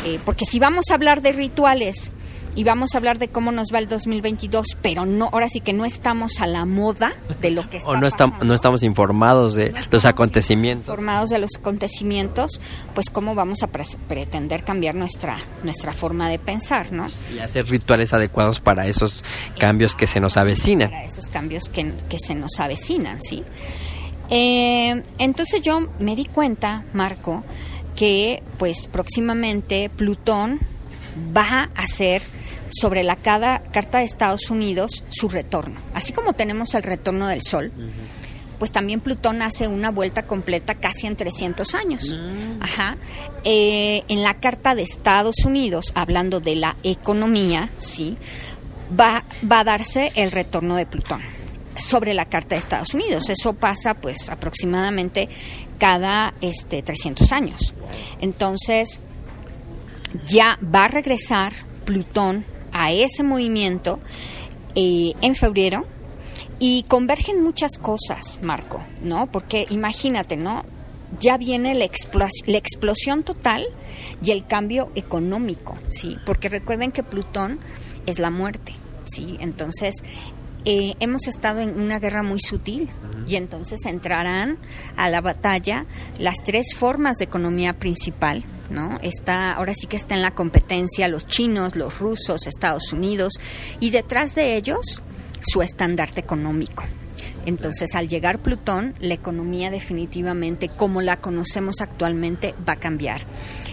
[0.05, 2.13] eh, porque si vamos a hablar de rituales
[2.57, 5.75] y vamos a hablar de cómo nos va el 2022, pero no, ahora sí que
[5.75, 9.55] no estamos a la moda de lo que está O no, estamos, no estamos informados
[9.55, 10.89] de los acontecimientos.
[10.89, 12.61] Informados de los acontecimientos,
[12.95, 17.11] pues cómo vamos a pretender cambiar nuestra, nuestra forma de pensar, ¿no?
[17.37, 19.23] Y hacer rituales adecuados para esos
[19.59, 20.91] cambios que se nos avecinan.
[20.91, 23.45] Para esos cambios que, que se nos avecinan, ¿sí?
[24.31, 27.45] Eh, entonces yo me di cuenta, Marco,
[27.95, 30.59] que pues próximamente Plutón
[31.37, 32.23] va a ser
[32.71, 35.81] sobre la cada carta de Estados Unidos su retorno.
[35.95, 37.73] Así como tenemos el retorno del Sol,
[38.59, 42.15] pues también Plutón hace una vuelta completa casi en 300 años.
[42.61, 42.97] Ajá.
[43.45, 48.17] Eh, en la Carta de Estados Unidos, hablando de la economía, ¿sí?
[48.99, 51.21] Va, va a darse el retorno de Plutón
[51.77, 53.29] sobre la Carta de Estados Unidos.
[53.29, 55.29] Eso pasa pues aproximadamente
[55.79, 57.75] cada este, 300 años.
[58.21, 59.01] Entonces,
[60.27, 61.53] ya va a regresar
[61.85, 62.45] Plutón
[62.77, 63.99] a ese movimiento
[64.75, 65.87] eh, en febrero
[66.59, 69.27] y convergen muchas cosas, Marco, ¿no?
[69.29, 70.65] Porque imagínate, ¿no?
[71.19, 71.89] Ya viene la,
[72.47, 73.67] la explosión total
[74.23, 76.17] y el cambio económico, ¿sí?
[76.27, 77.61] Porque recuerden que Plutón
[78.05, 79.39] es la muerte, ¿sí?
[79.41, 79.95] Entonces,
[80.67, 82.91] eh, hemos estado en una guerra muy sutil
[83.27, 84.59] y entonces entrarán
[84.97, 85.87] a la batalla
[86.19, 88.99] las tres formas de economía principal, ¿no?
[89.03, 93.35] Está, ahora sí que está en la competencia los chinos, los rusos, Estados Unidos
[93.81, 95.03] y detrás de ellos
[95.41, 96.85] su estandarte económico.
[97.47, 103.21] Entonces, al llegar Plutón, la economía definitivamente, como la conocemos actualmente, va a cambiar.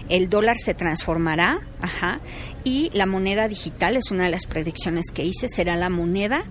[0.08, 2.20] El dólar se transformará, ajá,
[2.62, 6.44] y la moneda digital es una de las predicciones que hice, será la moneda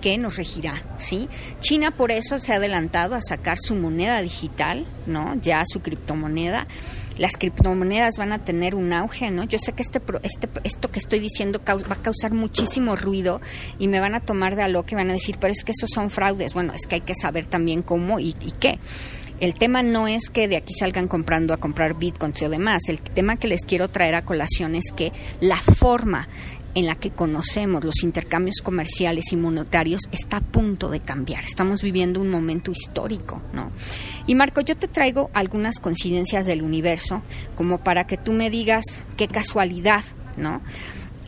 [0.00, 1.28] que nos regirá, ¿sí?
[1.60, 5.36] China por eso se ha adelantado a sacar su moneda digital, ¿no?
[5.40, 6.66] Ya su criptomoneda.
[7.16, 9.44] Las criptomonedas van a tener un auge, ¿no?
[9.44, 13.40] Yo sé que este, este esto que estoy diciendo va a causar muchísimo ruido
[13.78, 15.72] y me van a tomar de a lo que van a decir, pero es que
[15.72, 16.54] esos son fraudes.
[16.54, 18.78] Bueno, es que hay que saber también cómo y, y qué.
[19.40, 22.82] El tema no es que de aquí salgan comprando a comprar bitcoins o demás.
[22.88, 26.28] El tema que les quiero traer a colación es que la forma
[26.74, 31.44] en la que conocemos los intercambios comerciales y monetarios está a punto de cambiar.
[31.44, 33.70] Estamos viviendo un momento histórico, ¿no?
[34.26, 37.22] Y Marco, yo te traigo algunas coincidencias del universo,
[37.56, 38.84] como para que tú me digas
[39.16, 40.02] qué casualidad,
[40.36, 40.60] ¿no?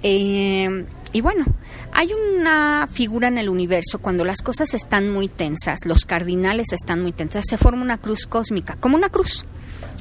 [0.03, 1.47] Eh, y bueno,
[1.93, 7.01] hay una figura en el universo cuando las cosas están muy tensas, los cardinales están
[7.01, 9.45] muy tensas, se forma una cruz cósmica, como una cruz,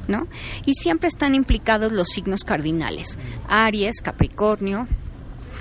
[0.08, 0.26] ¿no?
[0.66, 4.88] Y siempre están implicados los signos cardinales, Aries, Capricornio,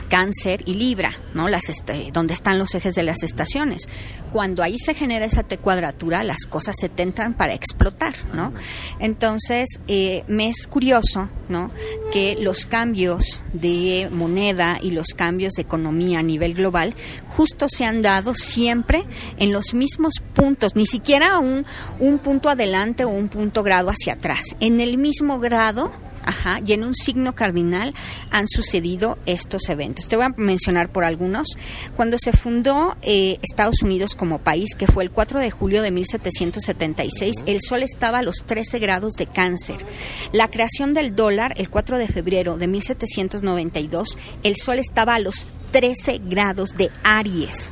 [0.10, 1.48] Cáncer y Libra, ¿no?
[1.48, 3.88] Las este, donde están los ejes de las estaciones.
[4.32, 8.54] Cuando ahí se genera esa T cuadratura, las cosas se tentan para explotar, ¿no?
[9.00, 11.72] Entonces, eh, me es curioso, ¿no?
[12.12, 16.94] Que los cambios de moneda y los cambios de economía a nivel global
[17.28, 19.06] justo se han dado siempre
[19.38, 21.66] en los mismos puntos, ni siquiera un,
[22.00, 25.92] un punto adelante o un punto grado hacia atrás, en el mismo grado
[26.26, 27.94] Ajá, y en un signo cardinal
[28.32, 30.08] han sucedido estos eventos.
[30.08, 31.48] Te voy a mencionar por algunos.
[31.96, 35.92] Cuando se fundó eh, Estados Unidos como país, que fue el 4 de julio de
[35.92, 39.86] 1776, el Sol estaba a los 13 grados de cáncer.
[40.34, 45.48] La creación del dólar, el 4 de febrero de 1792, el Sol estaba a los
[45.72, 47.72] 13 grados de Aries.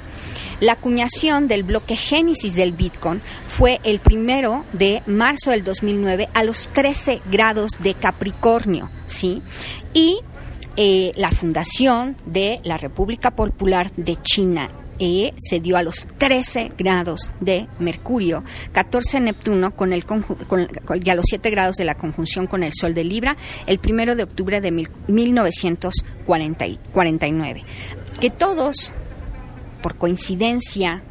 [0.60, 6.44] La acuñación del bloque Génesis del Bitcoin fue el primero de marzo del 2009 a
[6.44, 9.42] los 13 grados de Capricornio, ¿sí?
[9.94, 10.20] Y
[10.76, 16.72] eh, la fundación de la República Popular de China eh, se dio a los 13
[16.78, 20.24] grados de Mercurio, 14 Neptuno con el con,
[21.04, 23.36] y a los 7 grados de la conjunción con el Sol de Libra,
[23.66, 27.64] el primero de octubre de 1949.
[28.20, 28.94] Que todos
[29.84, 31.04] por coincidencia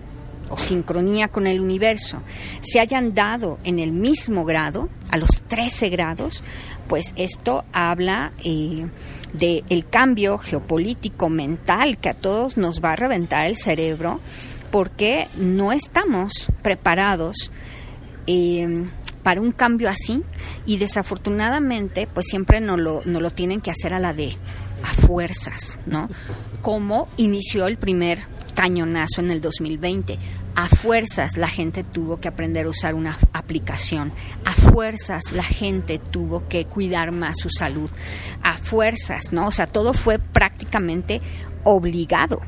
[0.51, 2.23] o sincronía con el universo
[2.63, 6.43] se hayan dado en el mismo grado, a los 13 grados,
[6.89, 8.87] pues esto habla eh,
[9.33, 14.21] del cambio geopolítico mental que a todos nos va a reventar el cerebro
[14.71, 17.51] porque no estamos preparados
[18.27, 18.87] eh,
[19.23, 20.23] para un cambio así
[20.67, 24.37] y desafortunadamente pues siempre no lo, no lo tienen que hacer a la de
[24.83, 26.09] a fuerzas, ¿no?
[26.61, 28.19] Como inició el primer
[28.55, 30.19] cañonazo en el 2020.
[30.55, 34.13] A fuerzas la gente tuvo que aprender a usar una aplicación.
[34.45, 37.91] A fuerzas la gente tuvo que cuidar más su salud.
[38.43, 39.47] A fuerzas, ¿no?
[39.47, 41.21] O sea, todo fue prácticamente
[41.65, 42.41] obligado.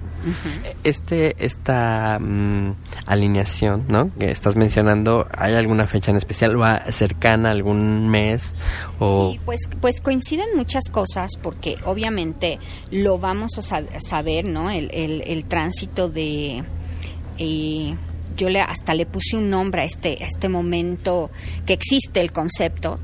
[0.85, 2.75] Este, esta mm,
[3.07, 4.11] alineación, ¿no?
[4.19, 6.61] Que estás mencionando, ¿hay alguna fecha en especial?
[6.61, 8.57] ¿Va cercana algún mes?
[8.99, 9.33] O...
[9.33, 12.59] Sí, pues, pues coinciden muchas cosas porque obviamente
[12.91, 14.71] lo vamos a saber, ¿no?
[14.71, 16.65] El, el, tránsito de...
[17.39, 17.95] Eh,
[18.37, 21.31] yo le, hasta le puse un nombre a este, a este momento
[21.67, 22.99] que existe el concepto,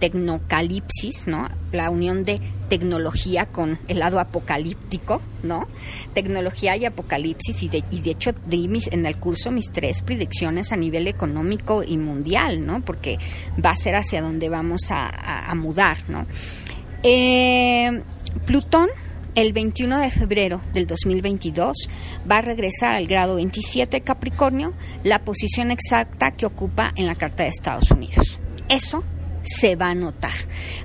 [0.00, 1.48] tecnocalipsis, ¿no?
[1.70, 5.68] La unión de tecnología con el lado apocalíptico, ¿no?
[6.14, 10.02] Tecnología y apocalipsis y de, y de hecho di mis, en el curso mis tres
[10.02, 12.80] predicciones a nivel económico y mundial, ¿no?
[12.84, 13.18] Porque
[13.64, 16.26] va a ser hacia donde vamos a, mudar, ¿no?
[17.02, 18.02] Eh,
[18.46, 18.88] Plutón
[19.34, 21.88] el 21 de febrero del 2022
[22.30, 24.72] va a regresar al grado 27 Capricornio,
[25.04, 28.38] la posición exacta que ocupa en la Carta de Estados Unidos.
[28.68, 29.04] Eso
[29.42, 30.32] se va a notar.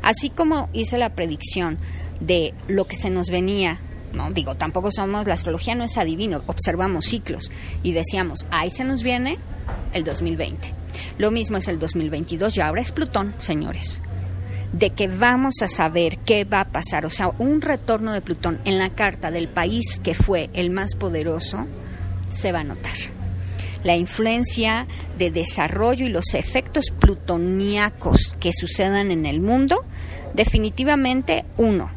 [0.02, 1.78] Así como hice la predicción
[2.20, 3.80] de lo que se nos venía
[4.14, 7.52] no digo tampoco somos la astrología no es adivino observamos ciclos
[7.84, 9.38] y decíamos ahí se nos viene
[9.92, 10.74] el 2020
[11.18, 14.02] lo mismo es el 2022 y ahora es Plutón señores
[14.76, 18.60] de que vamos a saber qué va a pasar, o sea, un retorno de Plutón
[18.66, 21.66] en la carta del país que fue el más poderoso,
[22.28, 23.15] se va a notar.
[23.86, 29.86] La influencia de desarrollo y los efectos plutoníacos que sucedan en el mundo,
[30.34, 31.90] definitivamente, uno,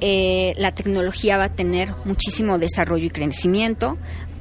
[0.00, 3.98] eh, la tecnología va a tener muchísimo desarrollo y crecimiento,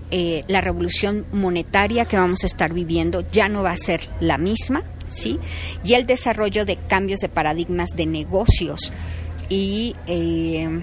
[0.09, 4.37] eh, la revolución monetaria que vamos a estar viviendo ya no va a ser la
[4.37, 5.37] misma, ¿sí?
[5.83, 8.93] Y el desarrollo de cambios de paradigmas de negocios
[9.49, 10.81] y, eh,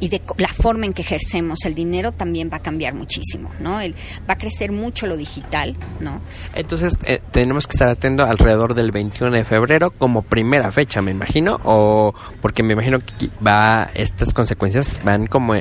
[0.00, 3.80] y de la forma en que ejercemos el dinero también va a cambiar muchísimo, ¿no?
[3.80, 3.94] El,
[4.28, 6.20] va a crecer mucho lo digital, ¿no?
[6.54, 11.10] Entonces eh, tenemos que estar atentos alrededor del 21 de febrero como primera fecha, me
[11.10, 15.54] imagino, o porque me imagino que va estas consecuencias van como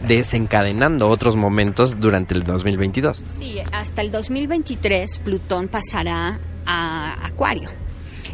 [0.00, 3.22] desencadenando otros momentos durante el 2022.
[3.36, 7.70] Sí, hasta el 2023 Plutón pasará a Acuario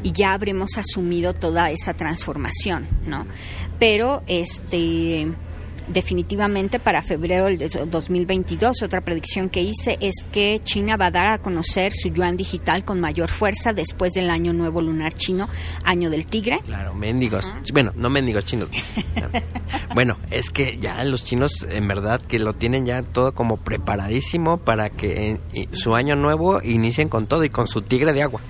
[0.02, 3.26] y ya habremos asumido toda esa transformación, ¿no?
[3.82, 5.26] Pero este
[5.88, 11.26] definitivamente para febrero del 2022 otra predicción que hice es que China va a dar
[11.26, 15.48] a conocer su yuan digital con mayor fuerza después del año nuevo lunar chino,
[15.82, 16.60] año del tigre.
[16.64, 17.52] Claro, mendigos.
[17.72, 18.68] Bueno, no mendigos chinos.
[19.96, 24.58] bueno, es que ya los chinos en verdad que lo tienen ya todo como preparadísimo
[24.58, 28.42] para que en su año nuevo inicien con todo y con su tigre de agua.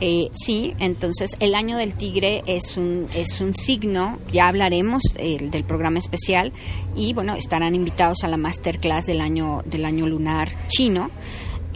[0.00, 5.38] Eh, sí, entonces el año del tigre es un, es un signo, ya hablaremos eh,
[5.40, 6.52] del programa especial
[6.96, 11.10] y bueno, estarán invitados a la masterclass del año, del año lunar chino.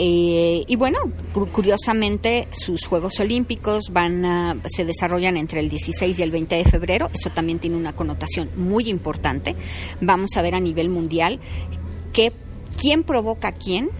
[0.00, 0.98] Eh, y bueno,
[1.52, 6.64] curiosamente sus Juegos Olímpicos van a, se desarrollan entre el 16 y el 20 de
[6.64, 7.10] febrero.
[7.12, 9.56] Eso también tiene una connotación muy importante.
[10.00, 11.40] Vamos a ver a nivel mundial
[12.12, 12.32] qué,
[12.80, 13.90] quién provoca a quién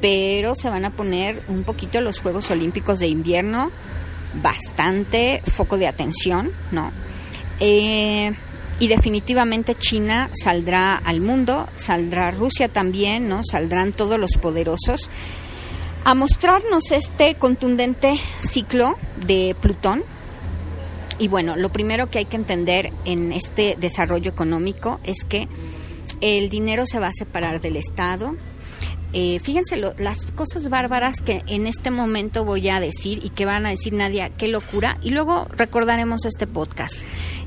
[0.00, 3.70] pero se van a poner un poquito los Juegos Olímpicos de invierno
[4.42, 6.92] bastante foco de atención, ¿no?
[7.60, 8.32] Eh,
[8.78, 13.40] y definitivamente China saldrá al mundo, saldrá Rusia también, ¿no?
[13.42, 15.10] Saldrán todos los poderosos
[16.04, 20.04] a mostrarnos este contundente ciclo de Plutón.
[21.18, 25.48] Y bueno, lo primero que hay que entender en este desarrollo económico es que
[26.20, 28.36] el dinero se va a separar del Estado,
[29.18, 33.64] eh, fíjense las cosas bárbaras que en este momento voy a decir y que van
[33.64, 34.98] a decir Nadia, qué locura.
[35.00, 36.98] Y luego recordaremos este podcast.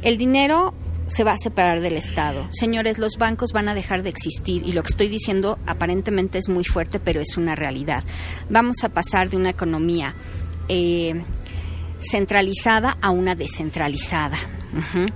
[0.01, 0.73] El dinero
[1.09, 2.47] se va a separar del Estado.
[2.49, 6.49] Señores, los bancos van a dejar de existir y lo que estoy diciendo aparentemente es
[6.49, 8.03] muy fuerte, pero es una realidad.
[8.49, 10.15] Vamos a pasar de una economía
[10.69, 11.23] eh,
[11.99, 14.39] centralizada a una descentralizada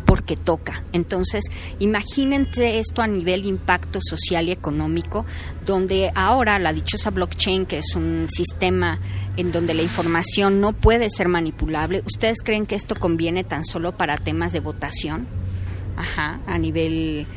[0.06, 0.84] porque toca.
[0.94, 1.44] Entonces,
[1.80, 5.26] imagínense esto a nivel impacto social y económico,
[5.66, 9.00] donde ahora la dichosa blockchain, que es un sistema
[9.38, 13.96] en donde la información no puede ser manipulable, ¿ustedes creen que esto conviene tan solo
[13.96, 15.28] para temas de votación?
[15.96, 17.28] Ajá, a nivel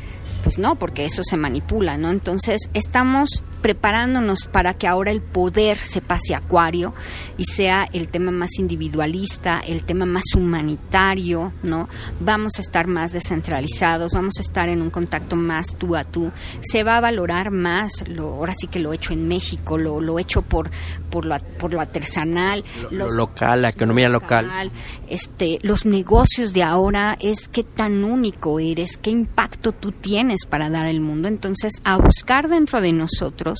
[0.47, 2.09] pues no, porque eso se manipula, ¿no?
[2.09, 6.93] Entonces estamos preparándonos para que ahora el poder se pase a acuario
[7.37, 11.89] y sea el tema más individualista, el tema más humanitario, ¿no?
[12.21, 16.31] Vamos a estar más descentralizados, vamos a estar en un contacto más tú a tú.
[16.61, 19.99] Se va a valorar más, lo, ahora sí que lo he hecho en México, lo,
[19.99, 20.69] lo hecho por,
[21.09, 22.63] por, lo, por lo artesanal.
[22.89, 24.71] Lo, local, la economía local.
[25.09, 30.69] Este, los negocios de ahora es qué tan único eres, qué impacto tú tienes para
[30.69, 31.27] dar al mundo.
[31.27, 33.57] Entonces, a buscar dentro de nosotros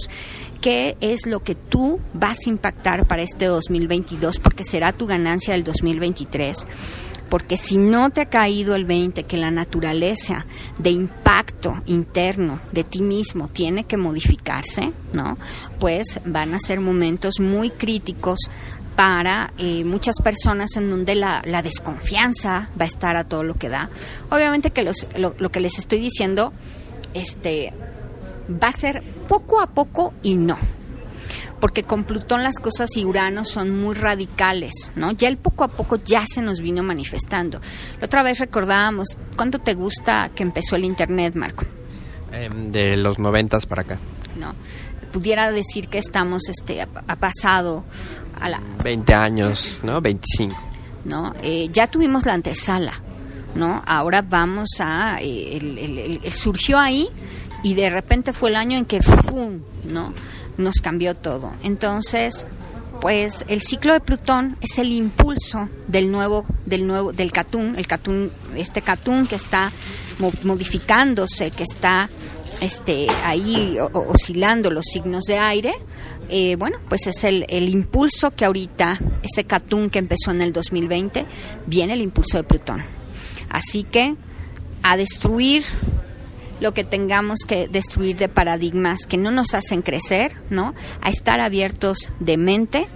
[0.62, 5.54] qué es lo que tú vas a impactar para este 2022, porque será tu ganancia
[5.54, 6.66] del 2023
[7.30, 10.46] porque si no te ha caído el 20 que la naturaleza
[10.78, 15.38] de impacto interno de ti mismo tiene que modificarse, ¿no?
[15.80, 18.40] Pues van a ser momentos muy críticos
[18.96, 23.70] para eh, muchas personas en donde la, desconfianza va a estar a todo lo que
[23.70, 23.90] da.
[24.32, 26.52] Obviamente que los, lo, lo que les estoy diciendo
[27.14, 27.74] este,
[28.52, 30.58] va a ser poco a poco y no.
[31.60, 35.12] Porque con Plutón las cosas y Urano son muy radicales, ¿no?
[35.12, 37.60] Ya el poco a poco ya se nos vino manifestando.
[38.00, 41.66] La otra vez recordábamos, ¿cuánto te gusta que empezó el Internet, Marco?
[42.32, 43.98] Em, de los noventas para acá.
[44.38, 44.54] No,
[45.12, 47.84] pudiera decir que estamos, este, ha, pasado
[48.40, 48.62] a la...
[48.84, 50.00] 20 años, ¿no?
[50.02, 50.56] 25.
[51.06, 51.34] ¿No?
[51.42, 52.94] Eh, ya tuvimos la antesala,
[53.56, 53.82] ¿no?
[53.86, 55.18] Ahora vamos a...
[55.22, 57.10] Eh, surgió ahí
[57.64, 59.62] y de repente fue el año en que ¡fum!
[59.86, 60.14] ¿no?
[60.58, 61.52] Nos cambió todo.
[61.64, 62.46] Entonces,
[63.02, 67.88] pues el ciclo de Plutón es el impulso del nuevo del nuevo del catún, el
[67.88, 69.72] catún este catún que está
[70.44, 72.10] modificándose, que está
[72.62, 75.74] este ahí oscilando los signos de aire.
[76.30, 80.52] Eh, bueno, pues es el, el impulso que ahorita, ese catún que empezó en el
[80.52, 81.26] 2020,
[81.68, 82.84] viene el impulso de Plutón.
[83.50, 84.16] Así que
[84.84, 85.64] a destruir
[86.60, 90.74] lo que tengamos que destruir de paradigmas que no nos hacen crecer, ¿no?
[91.02, 92.88] A estar abiertos de mente,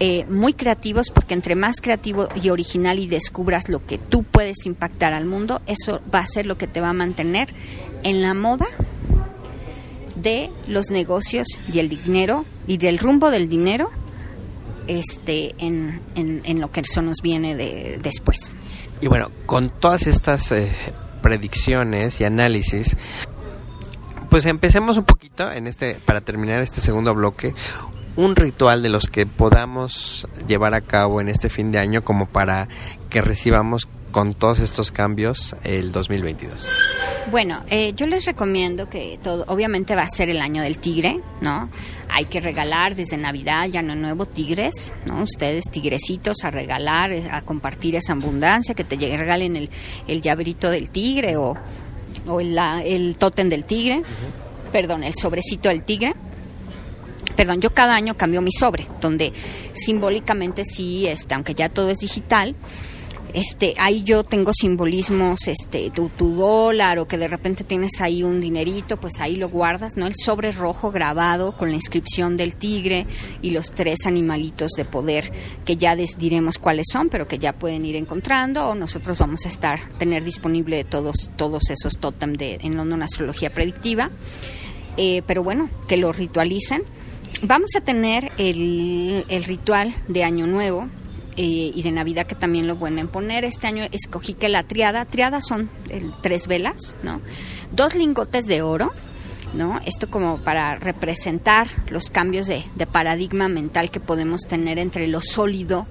[0.00, 4.64] eh, muy creativos, porque entre más creativo y original y descubras lo que tú puedes
[4.66, 7.54] impactar al mundo, eso va a ser lo que te va a mantener
[8.02, 8.66] en la moda
[10.16, 13.90] de los negocios y el dinero y del rumbo del dinero
[14.86, 18.52] este en, en, lo que eso nos viene de, después.
[19.00, 20.70] Y bueno, con todas estas eh,
[21.20, 22.96] predicciones y análisis,
[24.28, 27.54] pues empecemos un poquito en este para terminar este segundo bloque
[28.16, 32.26] un ritual de los que podamos llevar a cabo en este fin de año como
[32.26, 32.68] para
[33.08, 36.66] que recibamos con todos estos cambios el 2022?
[37.28, 41.20] Bueno, eh, yo les recomiendo que todo, obviamente va a ser el año del tigre,
[41.40, 41.68] ¿no?
[42.08, 45.22] Hay que regalar desde Navidad, ya no nuevo, tigres, ¿no?
[45.22, 49.70] Ustedes tigrecitos a regalar, a compartir esa abundancia, que te regalen el,
[50.08, 51.56] el llaverito del tigre o,
[52.26, 54.02] o el, el tótem del tigre,
[54.72, 56.14] perdón, el sobrecito del tigre
[57.36, 59.32] perdón, yo cada año cambio mi sobre, donde
[59.72, 62.54] simbólicamente sí, este, aunque ya todo es digital,
[63.34, 68.40] este, ahí yo tengo simbolismos, este, tu, dólar o que de repente tienes ahí un
[68.40, 70.06] dinerito, pues ahí lo guardas, ¿no?
[70.06, 73.06] El sobre rojo grabado con la inscripción del tigre
[73.42, 75.32] y los tres animalitos de poder
[75.64, 79.46] que ya les diremos cuáles son, pero que ya pueden ir encontrando o nosotros vamos
[79.46, 84.10] a estar, tener disponible todos, todos esos tótem de, en London Astrología Predictiva.
[84.96, 86.82] Eh, pero bueno, que lo ritualicen.
[87.42, 90.88] Vamos a tener el, el ritual de Año Nuevo,
[91.36, 93.44] eh, y de Navidad que también lo pueden poner.
[93.44, 95.70] Este año escogí que la triada, triada son
[96.22, 97.20] tres velas, ¿no?
[97.72, 98.92] Dos lingotes de oro,
[99.54, 99.80] ¿no?
[99.84, 105.20] Esto como para representar los cambios de, de paradigma mental que podemos tener entre lo
[105.20, 105.86] sólido,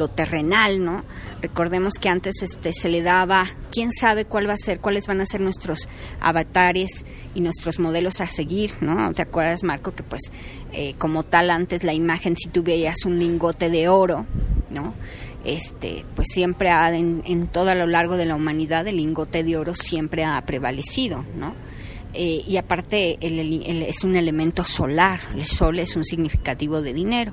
[0.00, 1.04] lo terrenal, ¿no?
[1.42, 5.20] Recordemos que antes este se le daba, quién sabe cuál va a ser, cuáles van
[5.20, 5.88] a ser nuestros
[6.20, 9.12] avatares y nuestros modelos a seguir, ¿no?
[9.12, 10.32] ¿Te acuerdas, Marco, que pues
[10.72, 14.26] eh, como tal antes la imagen si tú veías un lingote de oro,
[14.70, 14.94] ¿no?
[15.44, 19.56] Este, pues siempre ha, en, todo a lo largo de la humanidad el lingote de
[19.56, 21.54] oro siempre ha prevalecido, ¿no?
[22.14, 27.32] Eh, y aparte es un elemento solar, el sol es un significativo de dinero.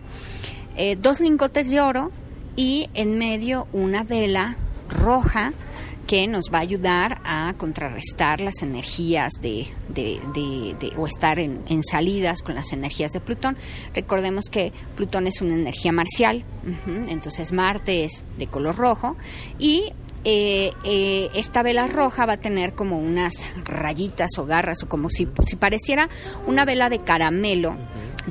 [0.77, 2.11] Eh, dos lingotes de oro
[2.57, 4.57] y en medio una vela
[4.89, 5.53] roja
[6.07, 9.67] que nos va a ayudar a contrarrestar las energías de,
[10.97, 13.57] o estar en, salidas con las energías de Plutón.
[13.93, 16.45] Recordemos que Plutón es una energía marcial,
[17.07, 19.17] entonces Marte es de color rojo
[19.59, 19.91] y
[20.23, 25.09] eh, eh, esta vela roja va a tener como unas rayitas o garras o como
[25.09, 26.09] si, si pareciera
[26.47, 27.77] una vela de caramelo,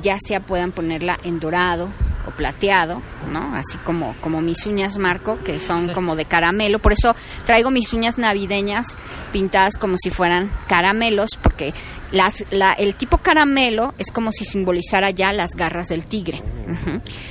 [0.01, 1.89] ya sea puedan ponerla en dorado
[2.27, 3.01] o plateado,
[3.31, 3.55] ¿no?
[3.55, 6.79] Así como, como mis uñas Marco, que son como de caramelo.
[6.79, 7.15] Por eso
[7.45, 8.97] traigo mis uñas navideñas
[9.31, 11.73] pintadas como si fueran caramelos, porque
[12.11, 16.43] las, la, el tipo caramelo es como si simbolizara ya las garras del tigre.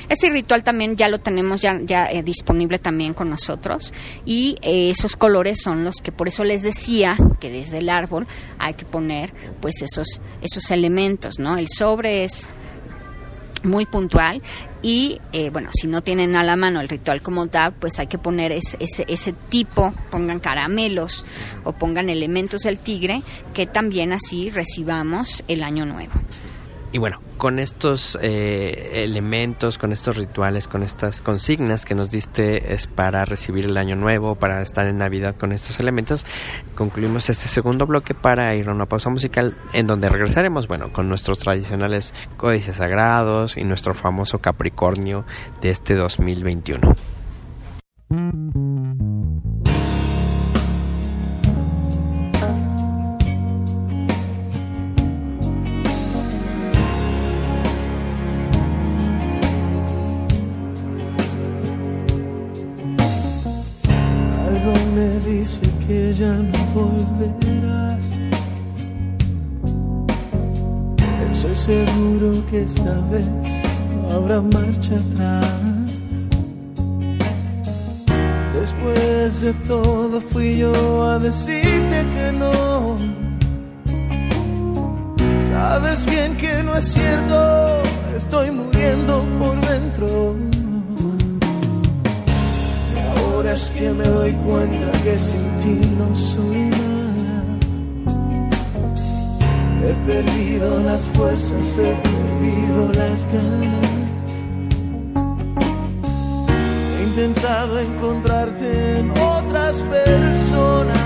[0.09, 3.92] Este ritual también ya lo tenemos ya, ya eh, disponible también con nosotros
[4.24, 8.26] y eh, esos colores son los que por eso les decía que desde el árbol
[8.59, 11.59] hay que poner pues esos, esos elementos, ¿no?
[11.59, 12.49] El sobre es
[13.66, 14.40] muy puntual
[14.82, 18.06] y eh, bueno, si no tienen a la mano el ritual como tal, pues hay
[18.06, 21.24] que poner ese, ese, tipo, pongan caramelos
[21.64, 26.14] o pongan elementos del tigre, que también así recibamos el año nuevo.
[26.97, 32.72] Y bueno, con estos eh, elementos, con estos rituales, con estas consignas que nos diste
[32.72, 36.24] es para recibir el año nuevo, para estar en Navidad con estos elementos,
[36.74, 41.11] concluimos este segundo bloque para ir a una pausa musical en donde regresaremos, bueno, con
[41.11, 45.26] nuestros tradicionales códices sagrados y nuestro famoso Capricornio
[45.61, 46.97] de este 2021.
[72.62, 73.26] Esta vez
[74.02, 75.46] no habrá marcha atrás.
[78.54, 82.96] Después de todo fui yo a decirte que no.
[85.50, 87.82] Sabes bien que no es cierto,
[88.16, 90.34] estoy muriendo por dentro.
[92.94, 96.86] Y ahora es que me doy cuenta que sin ti no soy nada.
[99.84, 103.91] He perdido las fuerzas, he perdido las ganas.
[106.99, 110.99] He intentado encontrarte en otras personas.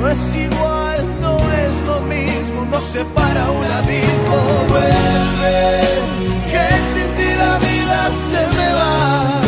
[0.00, 4.38] No es igual, no es lo mismo, nos separa un abismo.
[4.68, 5.80] Vuelve,
[6.50, 9.47] que sin ti la vida se me va.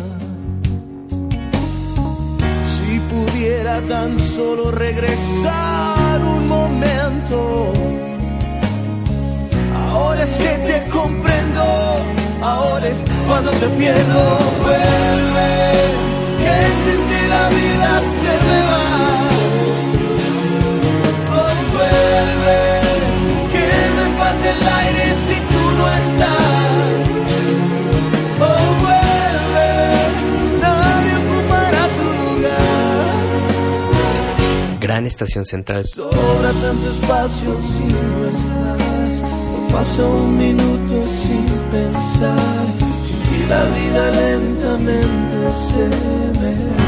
[3.11, 7.73] Pudiera tan solo regresar un momento.
[9.75, 11.63] Ahora es que te comprendo,
[12.41, 14.21] ahora es cuando te pierdo.
[14.63, 15.51] Vuelve,
[16.41, 18.85] que sin ti la vida se me va.
[21.37, 22.59] Oh, vuelve,
[23.53, 23.65] que
[23.97, 25.37] me falta el aire si
[35.11, 35.85] estación central.
[35.85, 39.21] Sobra tanto espacio si no estás.
[39.21, 42.65] No paso un minuto sin pensar.
[43.05, 45.35] Sin ti la vida lentamente
[45.69, 45.83] se
[46.39, 46.80] me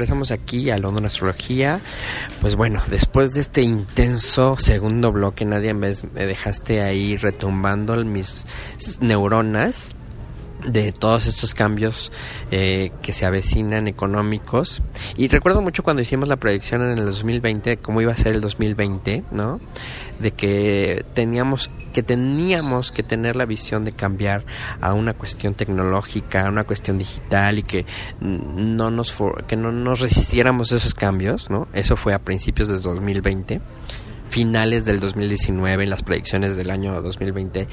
[0.00, 1.82] Regresamos aquí a London Astrología.
[2.40, 8.46] Pues bueno, después de este intenso segundo bloque, Nadia, me, me dejaste ahí retumbando mis
[9.02, 9.94] neuronas.
[10.66, 12.12] De todos estos cambios
[12.50, 14.82] eh, que se avecinan económicos.
[15.16, 18.40] Y recuerdo mucho cuando hicimos la proyección en el 2020, cómo iba a ser el
[18.40, 19.60] 2020, ¿no?
[20.18, 24.44] De que teníamos que teníamos que tener la visión de cambiar
[24.80, 27.84] a una cuestión tecnológica, a una cuestión digital y que
[28.20, 31.68] no nos que no nos resistiéramos a esos cambios, ¿no?
[31.72, 33.60] Eso fue a principios del 2020
[34.28, 37.66] finales del 2019 en las proyecciones del año 2020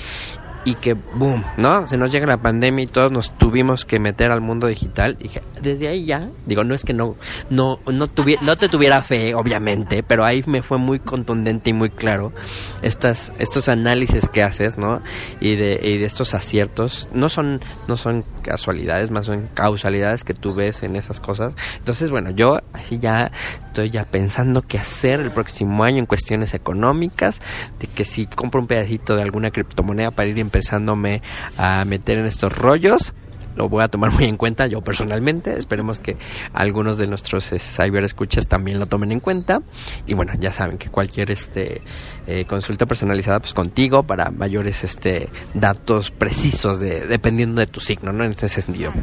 [0.68, 1.88] y que boom, ¿no?
[1.88, 5.16] Se nos llega la pandemia y todos nos tuvimos que meter al mundo digital.
[5.22, 5.30] Y
[5.62, 7.16] desde ahí ya, digo, no es que no
[7.50, 8.10] no no
[8.42, 12.34] no te tuviera fe, obviamente, pero ahí me fue muy contundente y muy claro
[12.82, 15.00] estas estos análisis que haces, ¿no?
[15.40, 20.34] Y de, y de estos aciertos, no son no son casualidades, más son causalidades que
[20.34, 21.56] tú ves en esas cosas.
[21.78, 23.32] Entonces, bueno, yo así ya
[23.68, 27.40] estoy ya pensando qué hacer el próximo año en cuestiones económicas,
[27.80, 31.22] de que si compro un pedacito de alguna criptomoneda para ir empezándome
[31.58, 33.14] a meter en estos rollos,
[33.56, 35.58] lo voy a tomar muy en cuenta yo personalmente.
[35.58, 36.18] Esperemos que
[36.54, 37.60] algunos de nuestros eh,
[38.04, 39.62] escuchas también lo tomen en cuenta.
[40.08, 41.82] Y bueno, ya saben que cualquier este
[42.26, 48.12] eh, consulta personalizada pues contigo para mayores este datos precisos de dependiendo de tu signo,
[48.12, 48.24] ¿no?
[48.24, 48.94] En este sentido.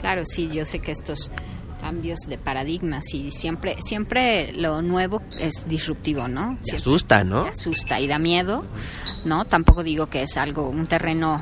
[0.00, 1.30] Claro, sí, yo sé que estos
[1.86, 6.58] cambios de paradigmas y siempre siempre lo nuevo es disruptivo, ¿no?
[6.60, 7.42] Se asusta, ¿no?
[7.42, 8.64] asusta y da miedo,
[9.24, 9.44] ¿no?
[9.44, 11.40] Tampoco digo que es algo un terreno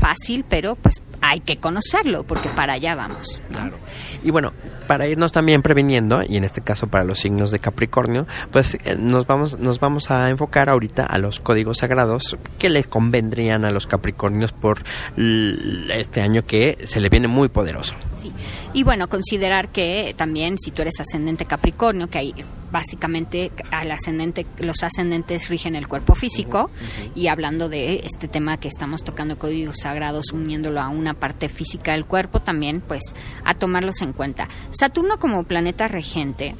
[0.00, 3.40] fácil, pero pues hay que conocerlo porque para allá vamos.
[3.48, 3.76] Claro.
[4.22, 4.52] Y bueno,
[4.86, 8.96] para irnos también previniendo y en este caso para los signos de Capricornio, pues eh,
[8.98, 13.70] nos vamos nos vamos a enfocar ahorita a los códigos sagrados que le convendrían a
[13.70, 14.84] los Capricornios por
[15.16, 17.94] este año que se le viene muy poderoso.
[18.16, 18.32] Sí.
[18.72, 22.34] Y bueno, considerar que también si tú eres ascendente Capricornio, que hay
[22.76, 26.70] básicamente al ascendente, los ascendentes rigen el cuerpo físico
[27.14, 31.92] y hablando de este tema que estamos tocando códigos sagrados uniéndolo a una parte física
[31.92, 33.14] del cuerpo también pues
[33.44, 34.48] a tomarlos en cuenta.
[34.72, 36.54] Saturno como planeta regente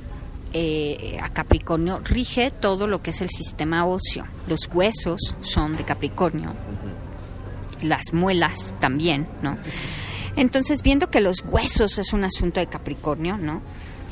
[0.55, 4.25] eh, a Capricornio rige todo lo que es el sistema óseo.
[4.49, 6.55] Los huesos son de Capricornio,
[7.83, 9.59] las muelas también, ¿no?
[10.37, 13.61] Entonces, viendo que los huesos es un asunto de Capricornio, ¿no?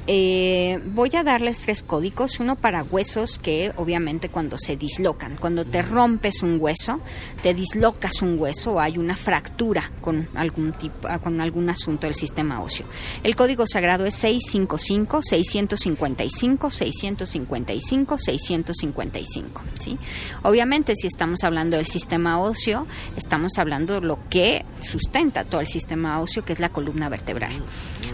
[0.06, 5.64] Eh, voy a darles tres códigos, uno para huesos que obviamente cuando se dislocan, cuando
[5.64, 7.00] te rompes un hueso,
[7.42, 12.06] te dislocas un hueso o hay una fractura con algún tipo, ah, con algún asunto
[12.06, 12.84] del sistema óseo.
[13.22, 19.98] El código sagrado es 655 655 655 655, ¿sí?
[20.42, 22.86] Obviamente si estamos hablando del sistema óseo,
[23.16, 27.62] estamos hablando de lo que sustenta todo el sistema óseo que es la columna vertebral.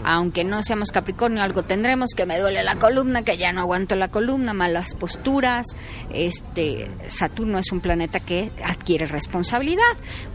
[0.05, 3.95] Aunque no seamos Capricornio, algo tendremos que me duele la columna, que ya no aguanto
[3.95, 5.65] la columna, malas posturas.
[6.13, 9.81] Este Saturno es un planeta que adquiere responsabilidad.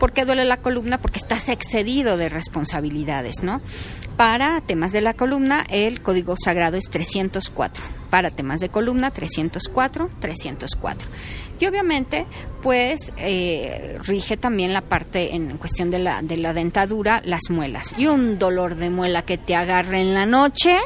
[0.01, 0.99] ¿Por qué duele la columna?
[0.99, 3.61] Porque estás excedido de responsabilidades, ¿no?
[4.17, 7.85] Para temas de la columna, el código sagrado es 304.
[8.11, 11.09] Para temas de columna, 304, 304.
[11.59, 12.27] Y obviamente,
[12.63, 17.95] pues eh, rige también la parte en cuestión de la, de la dentadura, las muelas.
[17.97, 20.77] Y un dolor de muela que te agarre en la noche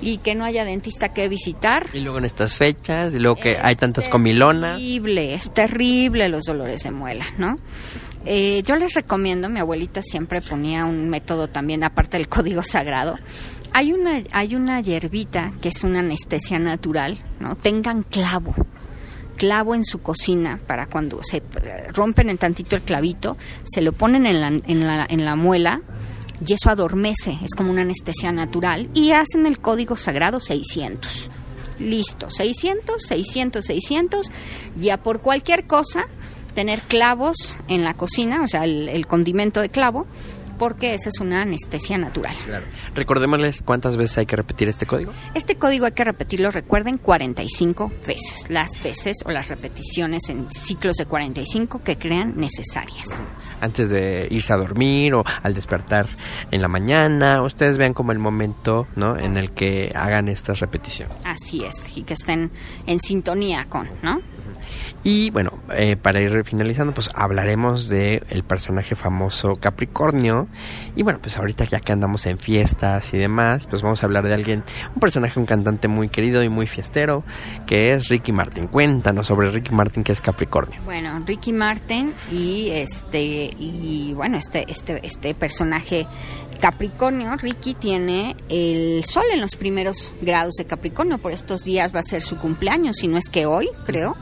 [0.00, 1.86] y que no haya dentista que visitar.
[1.92, 4.78] Y luego en estas fechas, y luego que hay tantas comilonas.
[4.78, 7.58] Es terrible, es terrible los dolores de muela, ¿no?
[8.24, 13.18] Eh, yo les recomiendo, mi abuelita siempre ponía un método también, aparte del código sagrado.
[13.72, 17.56] Hay una, hay una hierbita que es una anestesia natural, ¿no?
[17.56, 18.54] Tengan clavo
[19.38, 21.42] clavo en su cocina para cuando se
[21.94, 25.80] rompen en tantito el clavito, se lo ponen en la, en la, en la muela
[26.46, 31.30] y eso adormece, es como una anestesia natural y hacen el código sagrado 600.
[31.78, 34.30] Listo, 600, 600, 600,
[34.76, 36.06] ya por cualquier cosa
[36.54, 40.06] tener clavos en la cocina, o sea, el, el condimento de clavo,
[40.58, 42.36] porque esa es una anestesia natural.
[42.44, 42.66] Claro.
[42.94, 45.12] Recordémosles cuántas veces hay que repetir este código.
[45.34, 48.46] Este código hay que repetirlo, recuerden, 45 veces.
[48.48, 53.20] Las veces o las repeticiones en ciclos de 45 que crean necesarias.
[53.60, 56.06] Antes de irse a dormir o al despertar
[56.50, 59.16] en la mañana, ustedes vean como el momento ¿no?
[59.16, 61.18] en el que hagan estas repeticiones.
[61.24, 62.50] Así es, y que estén
[62.86, 64.20] en sintonía con, ¿no?
[65.04, 70.48] Y bueno, eh, para ir finalizando, pues hablaremos de el personaje famoso Capricornio.
[70.96, 74.26] Y bueno, pues ahorita ya que andamos en fiestas y demás, pues vamos a hablar
[74.26, 77.22] de alguien, un personaje, un cantante muy querido y muy fiestero,
[77.66, 78.66] que es Ricky Martin.
[78.66, 80.80] Cuéntanos sobre Ricky Martin, que es Capricornio.
[80.84, 86.06] Bueno, Ricky Martin y este y bueno, este este este personaje
[86.60, 92.00] Capricornio, Ricky tiene el sol en los primeros grados de Capricornio, por estos días va
[92.00, 94.16] a ser su cumpleaños, si no es que hoy, creo.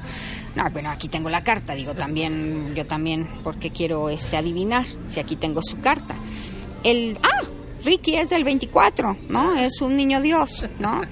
[0.54, 5.20] No, bueno, aquí tengo la carta, digo, también, yo también, porque quiero este adivinar si
[5.20, 6.14] aquí tengo su carta.
[6.84, 7.46] El, ah,
[7.84, 9.56] Ricky es del 24, ¿no?
[9.56, 11.02] Es un niño Dios, ¿no?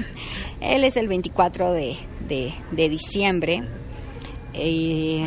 [0.60, 1.98] Él es el 24 de,
[2.28, 3.62] de, diciembre.
[4.54, 5.24] Eh,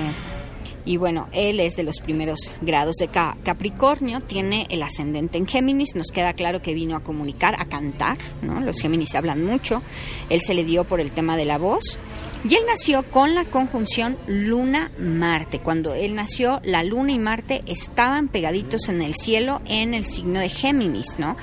[0.88, 5.96] y bueno, él es de los primeros grados de Capricornio, tiene el ascendente en Géminis,
[5.96, 8.62] nos queda claro que vino a comunicar, a cantar, ¿no?
[8.62, 9.84] Los Géminis hablan mucho,
[10.30, 12.00] él se le dio por el tema de la voz.
[12.48, 15.60] Y él nació con la conjunción Luna-Marte.
[15.60, 20.40] Cuando él nació, la Luna y Marte estaban pegaditos en el cielo en el signo
[20.40, 21.36] de Géminis, ¿no?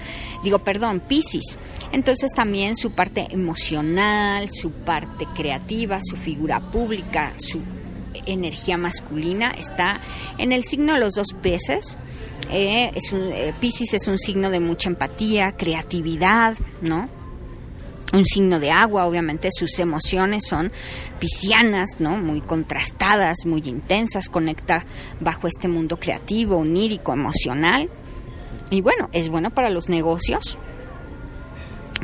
[0.42, 1.58] Digo, perdón, Pisces.
[1.92, 7.60] Entonces también su parte emocional, su parte creativa, su figura pública, su
[8.26, 10.00] energía masculina está
[10.38, 11.96] en el signo de los dos peces.
[12.50, 17.08] Eh, es un, eh, Pisces es un signo de mucha empatía, creatividad, ¿no?
[18.12, 20.70] Un signo de agua, obviamente sus emociones son
[21.18, 22.16] piscianas, ¿no?
[22.16, 24.84] Muy contrastadas, muy intensas, conecta
[25.20, 27.90] bajo este mundo creativo, onírico, emocional.
[28.70, 30.58] Y bueno, es bueno para los negocios,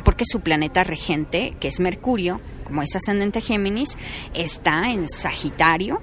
[0.03, 3.97] porque su planeta regente, que es Mercurio, como es ascendente Géminis,
[4.33, 6.01] está en Sagitario.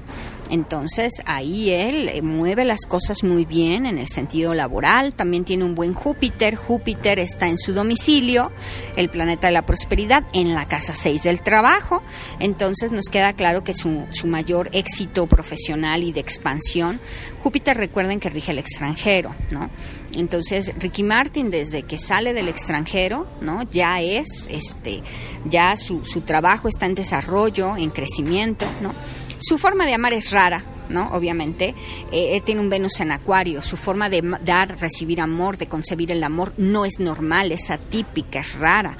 [0.51, 5.65] Entonces ahí él eh, mueve las cosas muy bien en el sentido laboral, también tiene
[5.65, 8.51] un buen Júpiter, Júpiter está en su domicilio,
[8.97, 12.03] el planeta de la prosperidad, en la casa 6 del trabajo,
[12.41, 17.01] entonces nos queda claro que su, su mayor éxito profesional y de expansión,
[17.43, 19.71] Júpiter recuerden que rige el extranjero, ¿no?
[20.15, 23.63] Entonces Ricky Martin desde que sale del extranjero, ¿no?
[23.71, 25.03] Ya es, este,
[25.45, 28.95] ya su, su trabajo está en desarrollo, en crecimiento, ¿no?
[29.39, 31.11] Su forma de amar es rara, ¿no?
[31.13, 31.75] Obviamente,
[32.13, 36.11] eh, él tiene un Venus en Acuario, su forma de dar, recibir amor, de concebir
[36.11, 38.97] el amor no es normal, es atípica, es rara,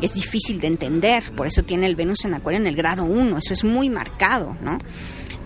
[0.00, 3.36] es difícil de entender, por eso tiene el Venus en Acuario en el grado 1,
[3.36, 4.78] eso es muy marcado, ¿no?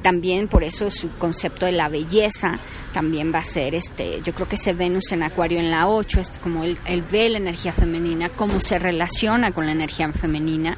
[0.03, 2.59] También por eso su concepto de la belleza
[2.93, 6.21] también va a ser, este, yo creo que ese Venus en Acuario en la 8
[6.21, 10.77] es como él, él ve la energía femenina, cómo se relaciona con la energía femenina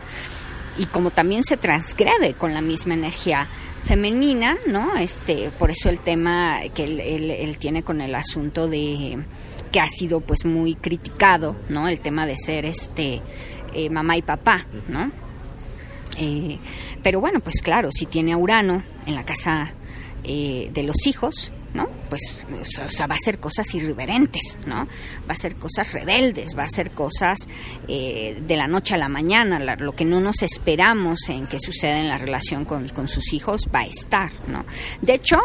[0.78, 3.48] y como también se transgrede con la misma energía
[3.84, 4.96] femenina, ¿no?
[4.96, 9.18] Este, por eso el tema que él, tiene con el asunto de
[9.70, 11.88] que ha sido pues muy criticado, ¿no?
[11.88, 13.22] El tema de ser este
[13.74, 15.12] eh, mamá y papá, ¿no?
[16.18, 16.58] Eh,
[17.02, 19.72] pero bueno, pues claro, si tiene a Urano en la casa
[20.24, 21.88] eh, de los hijos, ¿no?
[22.08, 22.44] Pues,
[22.84, 24.76] o sea, va a hacer cosas irreverentes, ¿no?
[24.76, 27.38] Va a hacer cosas rebeldes, va a hacer cosas
[27.86, 32.00] eh, de la noche a la mañana, lo que no nos esperamos en que suceda
[32.00, 34.64] en la relación con, sus hijos va a estar, ¿no?
[35.02, 35.38] De hecho,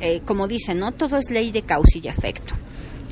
[0.00, 2.54] eh, como dice, no todo es ley de causa y efecto.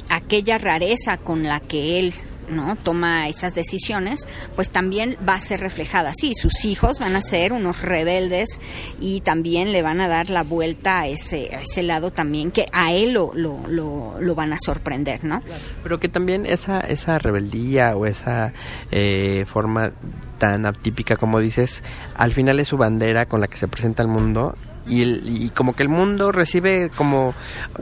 [0.08, 2.14] Aquella rareza con la que él
[2.52, 2.76] ¿no?
[2.76, 7.52] toma esas decisiones, pues también va a ser reflejada Sí, Sus hijos van a ser
[7.52, 8.60] unos rebeldes
[9.00, 12.66] y también le van a dar la vuelta a ese, a ese lado también que
[12.72, 15.42] a él lo, lo, lo, van a sorprender, ¿no?
[15.82, 18.52] Pero que también esa, esa rebeldía o esa
[18.90, 19.92] eh, forma
[20.38, 21.82] tan atípica como dices,
[22.14, 25.50] al final es su bandera con la que se presenta al mundo y, el, y
[25.50, 27.34] como que el mundo recibe como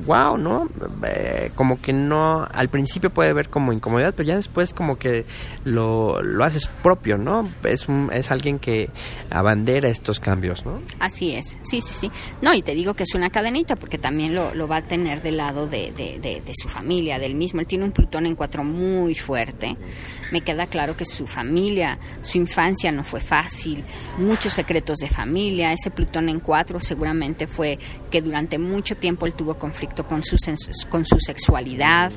[0.06, 0.68] wow no
[1.06, 5.24] eh, como que no al principio puede ver como incomodidad pero ya después como que
[5.64, 8.90] lo, lo haces propio no es un, es alguien que
[9.30, 12.10] abandera estos cambios no así es sí sí sí.
[12.42, 15.22] No y te digo que es una cadenita porque también lo, lo va a tener
[15.22, 17.60] del lado de, de, su familia del mismo.
[17.60, 19.76] Él tiene un Plutón en cuatro muy fuerte.
[20.32, 23.84] Me queda claro que su familia, su infancia no fue fácil,
[24.18, 27.78] muchos secretos de familia, ese Plutón en cuatro seguramente fue
[28.10, 30.36] que durante mucho tiempo él tuvo conflicto con su,
[30.88, 32.10] con su sexualidad,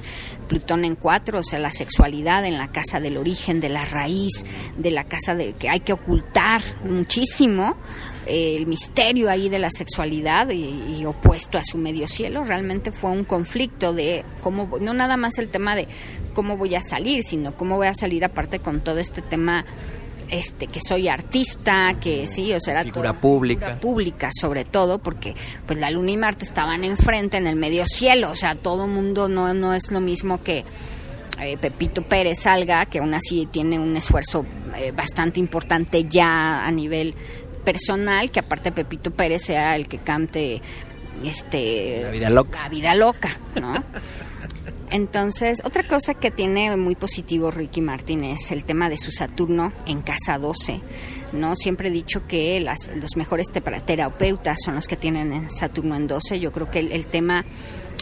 [0.48, 4.44] Plutón en cuatro, o sea, la sexualidad en la casa del origen, de la raíz,
[4.78, 7.76] de la casa de que hay que ocultar muchísimo,
[8.26, 13.26] el misterio ahí de la sexualidad y, opuesto a su medio cielo, realmente fue un
[13.26, 15.88] conflicto de cómo, no nada más el tema de
[16.34, 19.66] cómo voy a salir, sino cómo voy a salir aparte con todo este tema
[20.34, 23.66] este que soy artista, que sí, o sea, era figura pública.
[23.66, 27.86] Figura pública sobre todo, porque pues la Luna y Marte estaban enfrente en el medio
[27.86, 30.66] cielo, o sea, todo mundo no, no es lo mismo que
[31.40, 36.72] eh, Pepito Pérez salga, que aún así tiene un esfuerzo eh, bastante importante ya a
[36.72, 37.16] nivel
[37.64, 40.62] personal, que aparte Pepito Pérez sea el que cante
[41.24, 42.60] este la vida loca.
[42.64, 43.74] La vida loca, ¿no?
[44.94, 49.74] Entonces, otra cosa que tiene muy positivo Ricky Martin es el tema de su Saturno
[49.88, 50.82] en casa 12.
[51.32, 51.56] ¿no?
[51.56, 56.40] Siempre he dicho que las, los mejores terapeutas son los que tienen Saturno en 12.
[56.40, 57.44] Yo creo que el, tema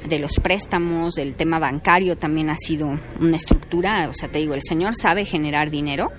[0.06, 4.10] de los préstamos, del tema bancario también ha sido una estructura.
[4.10, 6.10] O sea, te digo, el señor sabe generar dinero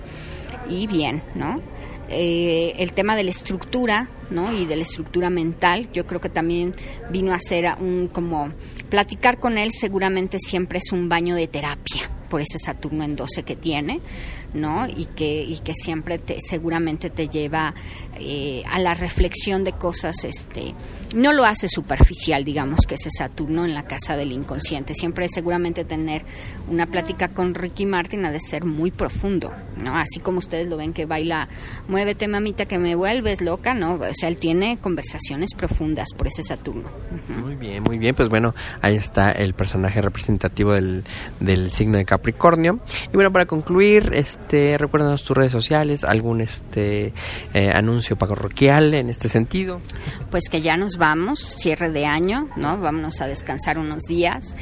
[0.67, 1.61] y bien, ¿no?
[2.09, 4.53] Eh, el tema de la estructura, ¿no?
[4.53, 6.75] Y de la estructura mental, yo creo que también
[7.09, 8.51] vino a ser un como
[8.89, 13.43] platicar con él seguramente siempre es un baño de terapia por ese Saturno en 12
[13.43, 14.01] que tiene,
[14.53, 14.87] ¿no?
[14.87, 17.75] Y que, y que siempre te, seguramente te lleva
[18.19, 20.73] eh, a la reflexión de cosas, este,
[21.15, 24.93] no lo hace superficial, digamos, que ese Saturno en la casa del inconsciente.
[24.93, 26.23] Siempre seguramente tener
[26.67, 29.51] una plática con Ricky Martin ha de ser muy profundo,
[29.83, 29.95] ¿no?
[29.95, 31.47] Así como ustedes lo ven que baila,
[31.87, 33.95] muévete mamita que me vuelves loca, ¿no?
[33.95, 36.89] O sea, él tiene conversaciones profundas por ese Saturno.
[37.27, 38.15] Muy bien, muy bien.
[38.15, 41.03] Pues bueno, ahí está el personaje representativo del,
[41.39, 42.79] del signo de Capricornio.
[43.11, 47.13] Y bueno, para concluir, este, recuérdanos tus redes sociales, algún este
[47.53, 49.81] eh, anuncio parroquial en este sentido.
[50.29, 52.77] Pues que ya nos vamos, cierre de año, ¿no?
[52.79, 54.55] Vámonos a descansar unos días.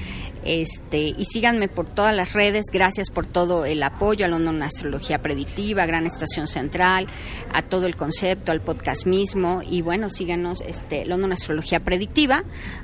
[0.43, 2.65] Este, y síganme por todas las redes.
[2.71, 7.07] Gracias por todo el apoyo a London Astrología Predictiva, Gran Estación Central,
[7.53, 9.61] a todo el concepto, al podcast mismo.
[9.67, 12.43] Y bueno, síganos este, London Astrología Predictiva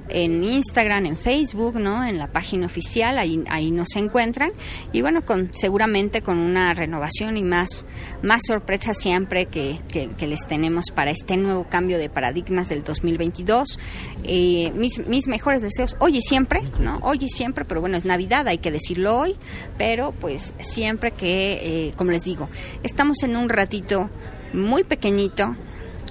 [0.10, 2.05] en Instagram, en Facebook, ¿no?
[2.05, 4.51] En la página oficial, ahí, ahí nos encuentran.
[4.91, 7.86] Y bueno, con, seguramente con una renovación y más,
[8.22, 13.80] más sorpresa siempre que, que, les tenemos para este nuevo cambio de paradigmas del 2022.
[14.24, 16.99] Eh, mis, mis mejores deseos hoy y siempre, ¿no?
[17.01, 19.36] Hoy y siempre pero bueno, es Navidad, hay que decirlo hoy,
[19.78, 22.50] pero pues siempre que, eh, como les digo,
[22.84, 24.10] estamos en un ratito
[24.54, 25.56] muy pequeñito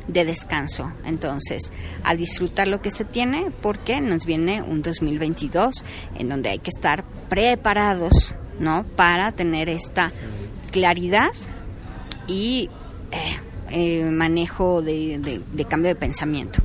[0.09, 0.93] de descanso.
[1.05, 1.73] Entonces,
[2.05, 5.85] a disfrutar lo que se tiene porque nos viene un 2022
[6.17, 8.85] en donde hay que estar preparados, ¿no?
[8.85, 10.13] Para tener esta
[10.71, 11.31] claridad
[12.29, 12.71] y
[13.11, 16.61] eh, eh, manejo de cambio de pensamiento.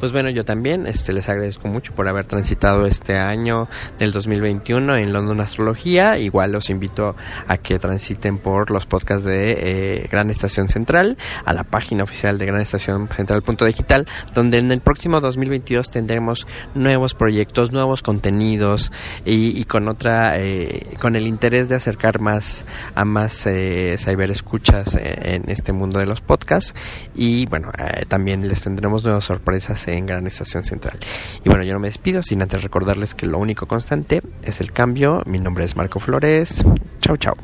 [0.00, 3.68] Pues bueno, yo también este, les agradezco mucho por haber transitado este año
[3.98, 6.18] del 2021 en London Astrología.
[6.18, 11.52] Igual los invito a que transiten por los podcasts de eh, Gran Estación Central, a
[11.52, 16.46] la página oficial de Gran Estación Central Punto Digital, donde en el próximo 2022 tendremos
[16.74, 18.92] nuevos proyectos, nuevos contenidos
[19.24, 25.50] y, con otra, eh, con el interés de acercar más a más eh, escuchas en
[25.50, 26.74] este mundo de los podcasts.
[27.14, 30.98] Y bueno, eh, también les tendremos nuevas sorpresas en Gran Estación Central.
[31.44, 34.72] Y bueno, yo no me despido sin antes recordarles que lo único constante es el
[34.72, 35.22] cambio.
[35.26, 36.64] Mi nombre es Marco Flores.
[37.00, 37.34] Chau, chau.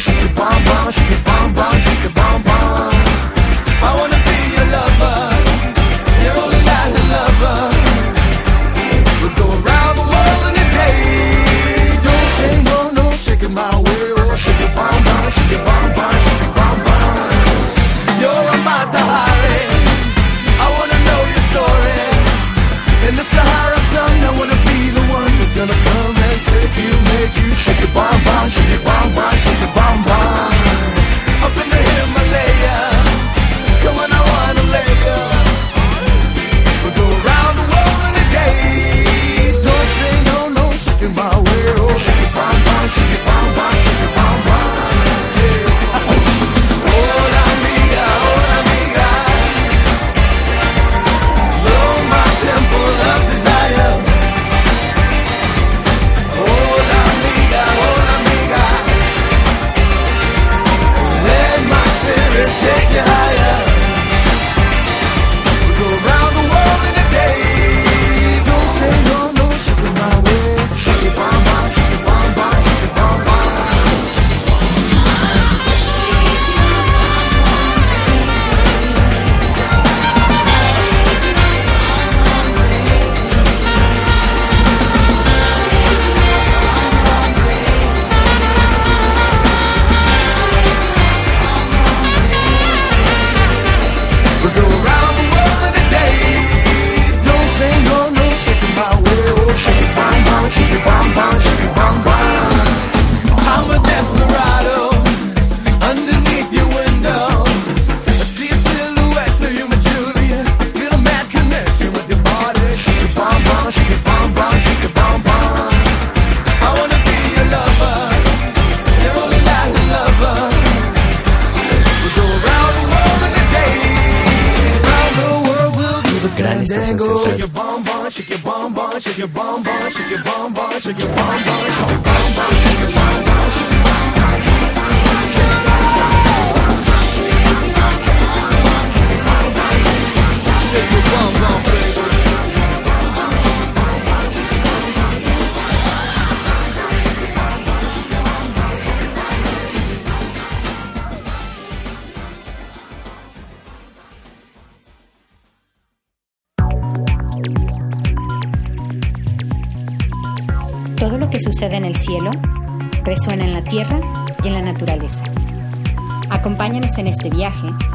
[0.00, 1.69] shake bomb, bomb, shake bomb, bomb.
[27.60, 28.99] shake it, bomb, bomb, shake it, bomb.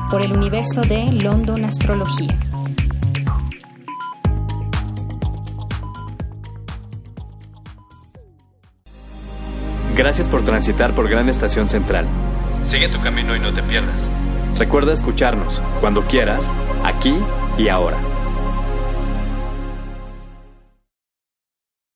[0.09, 2.37] Por el universo de London Astrología.
[9.95, 12.07] Gracias por transitar por Gran Estación Central.
[12.63, 14.09] Sigue tu camino y no te pierdas.
[14.57, 16.51] Recuerda escucharnos cuando quieras,
[16.83, 17.15] aquí
[17.57, 18.14] y ahora.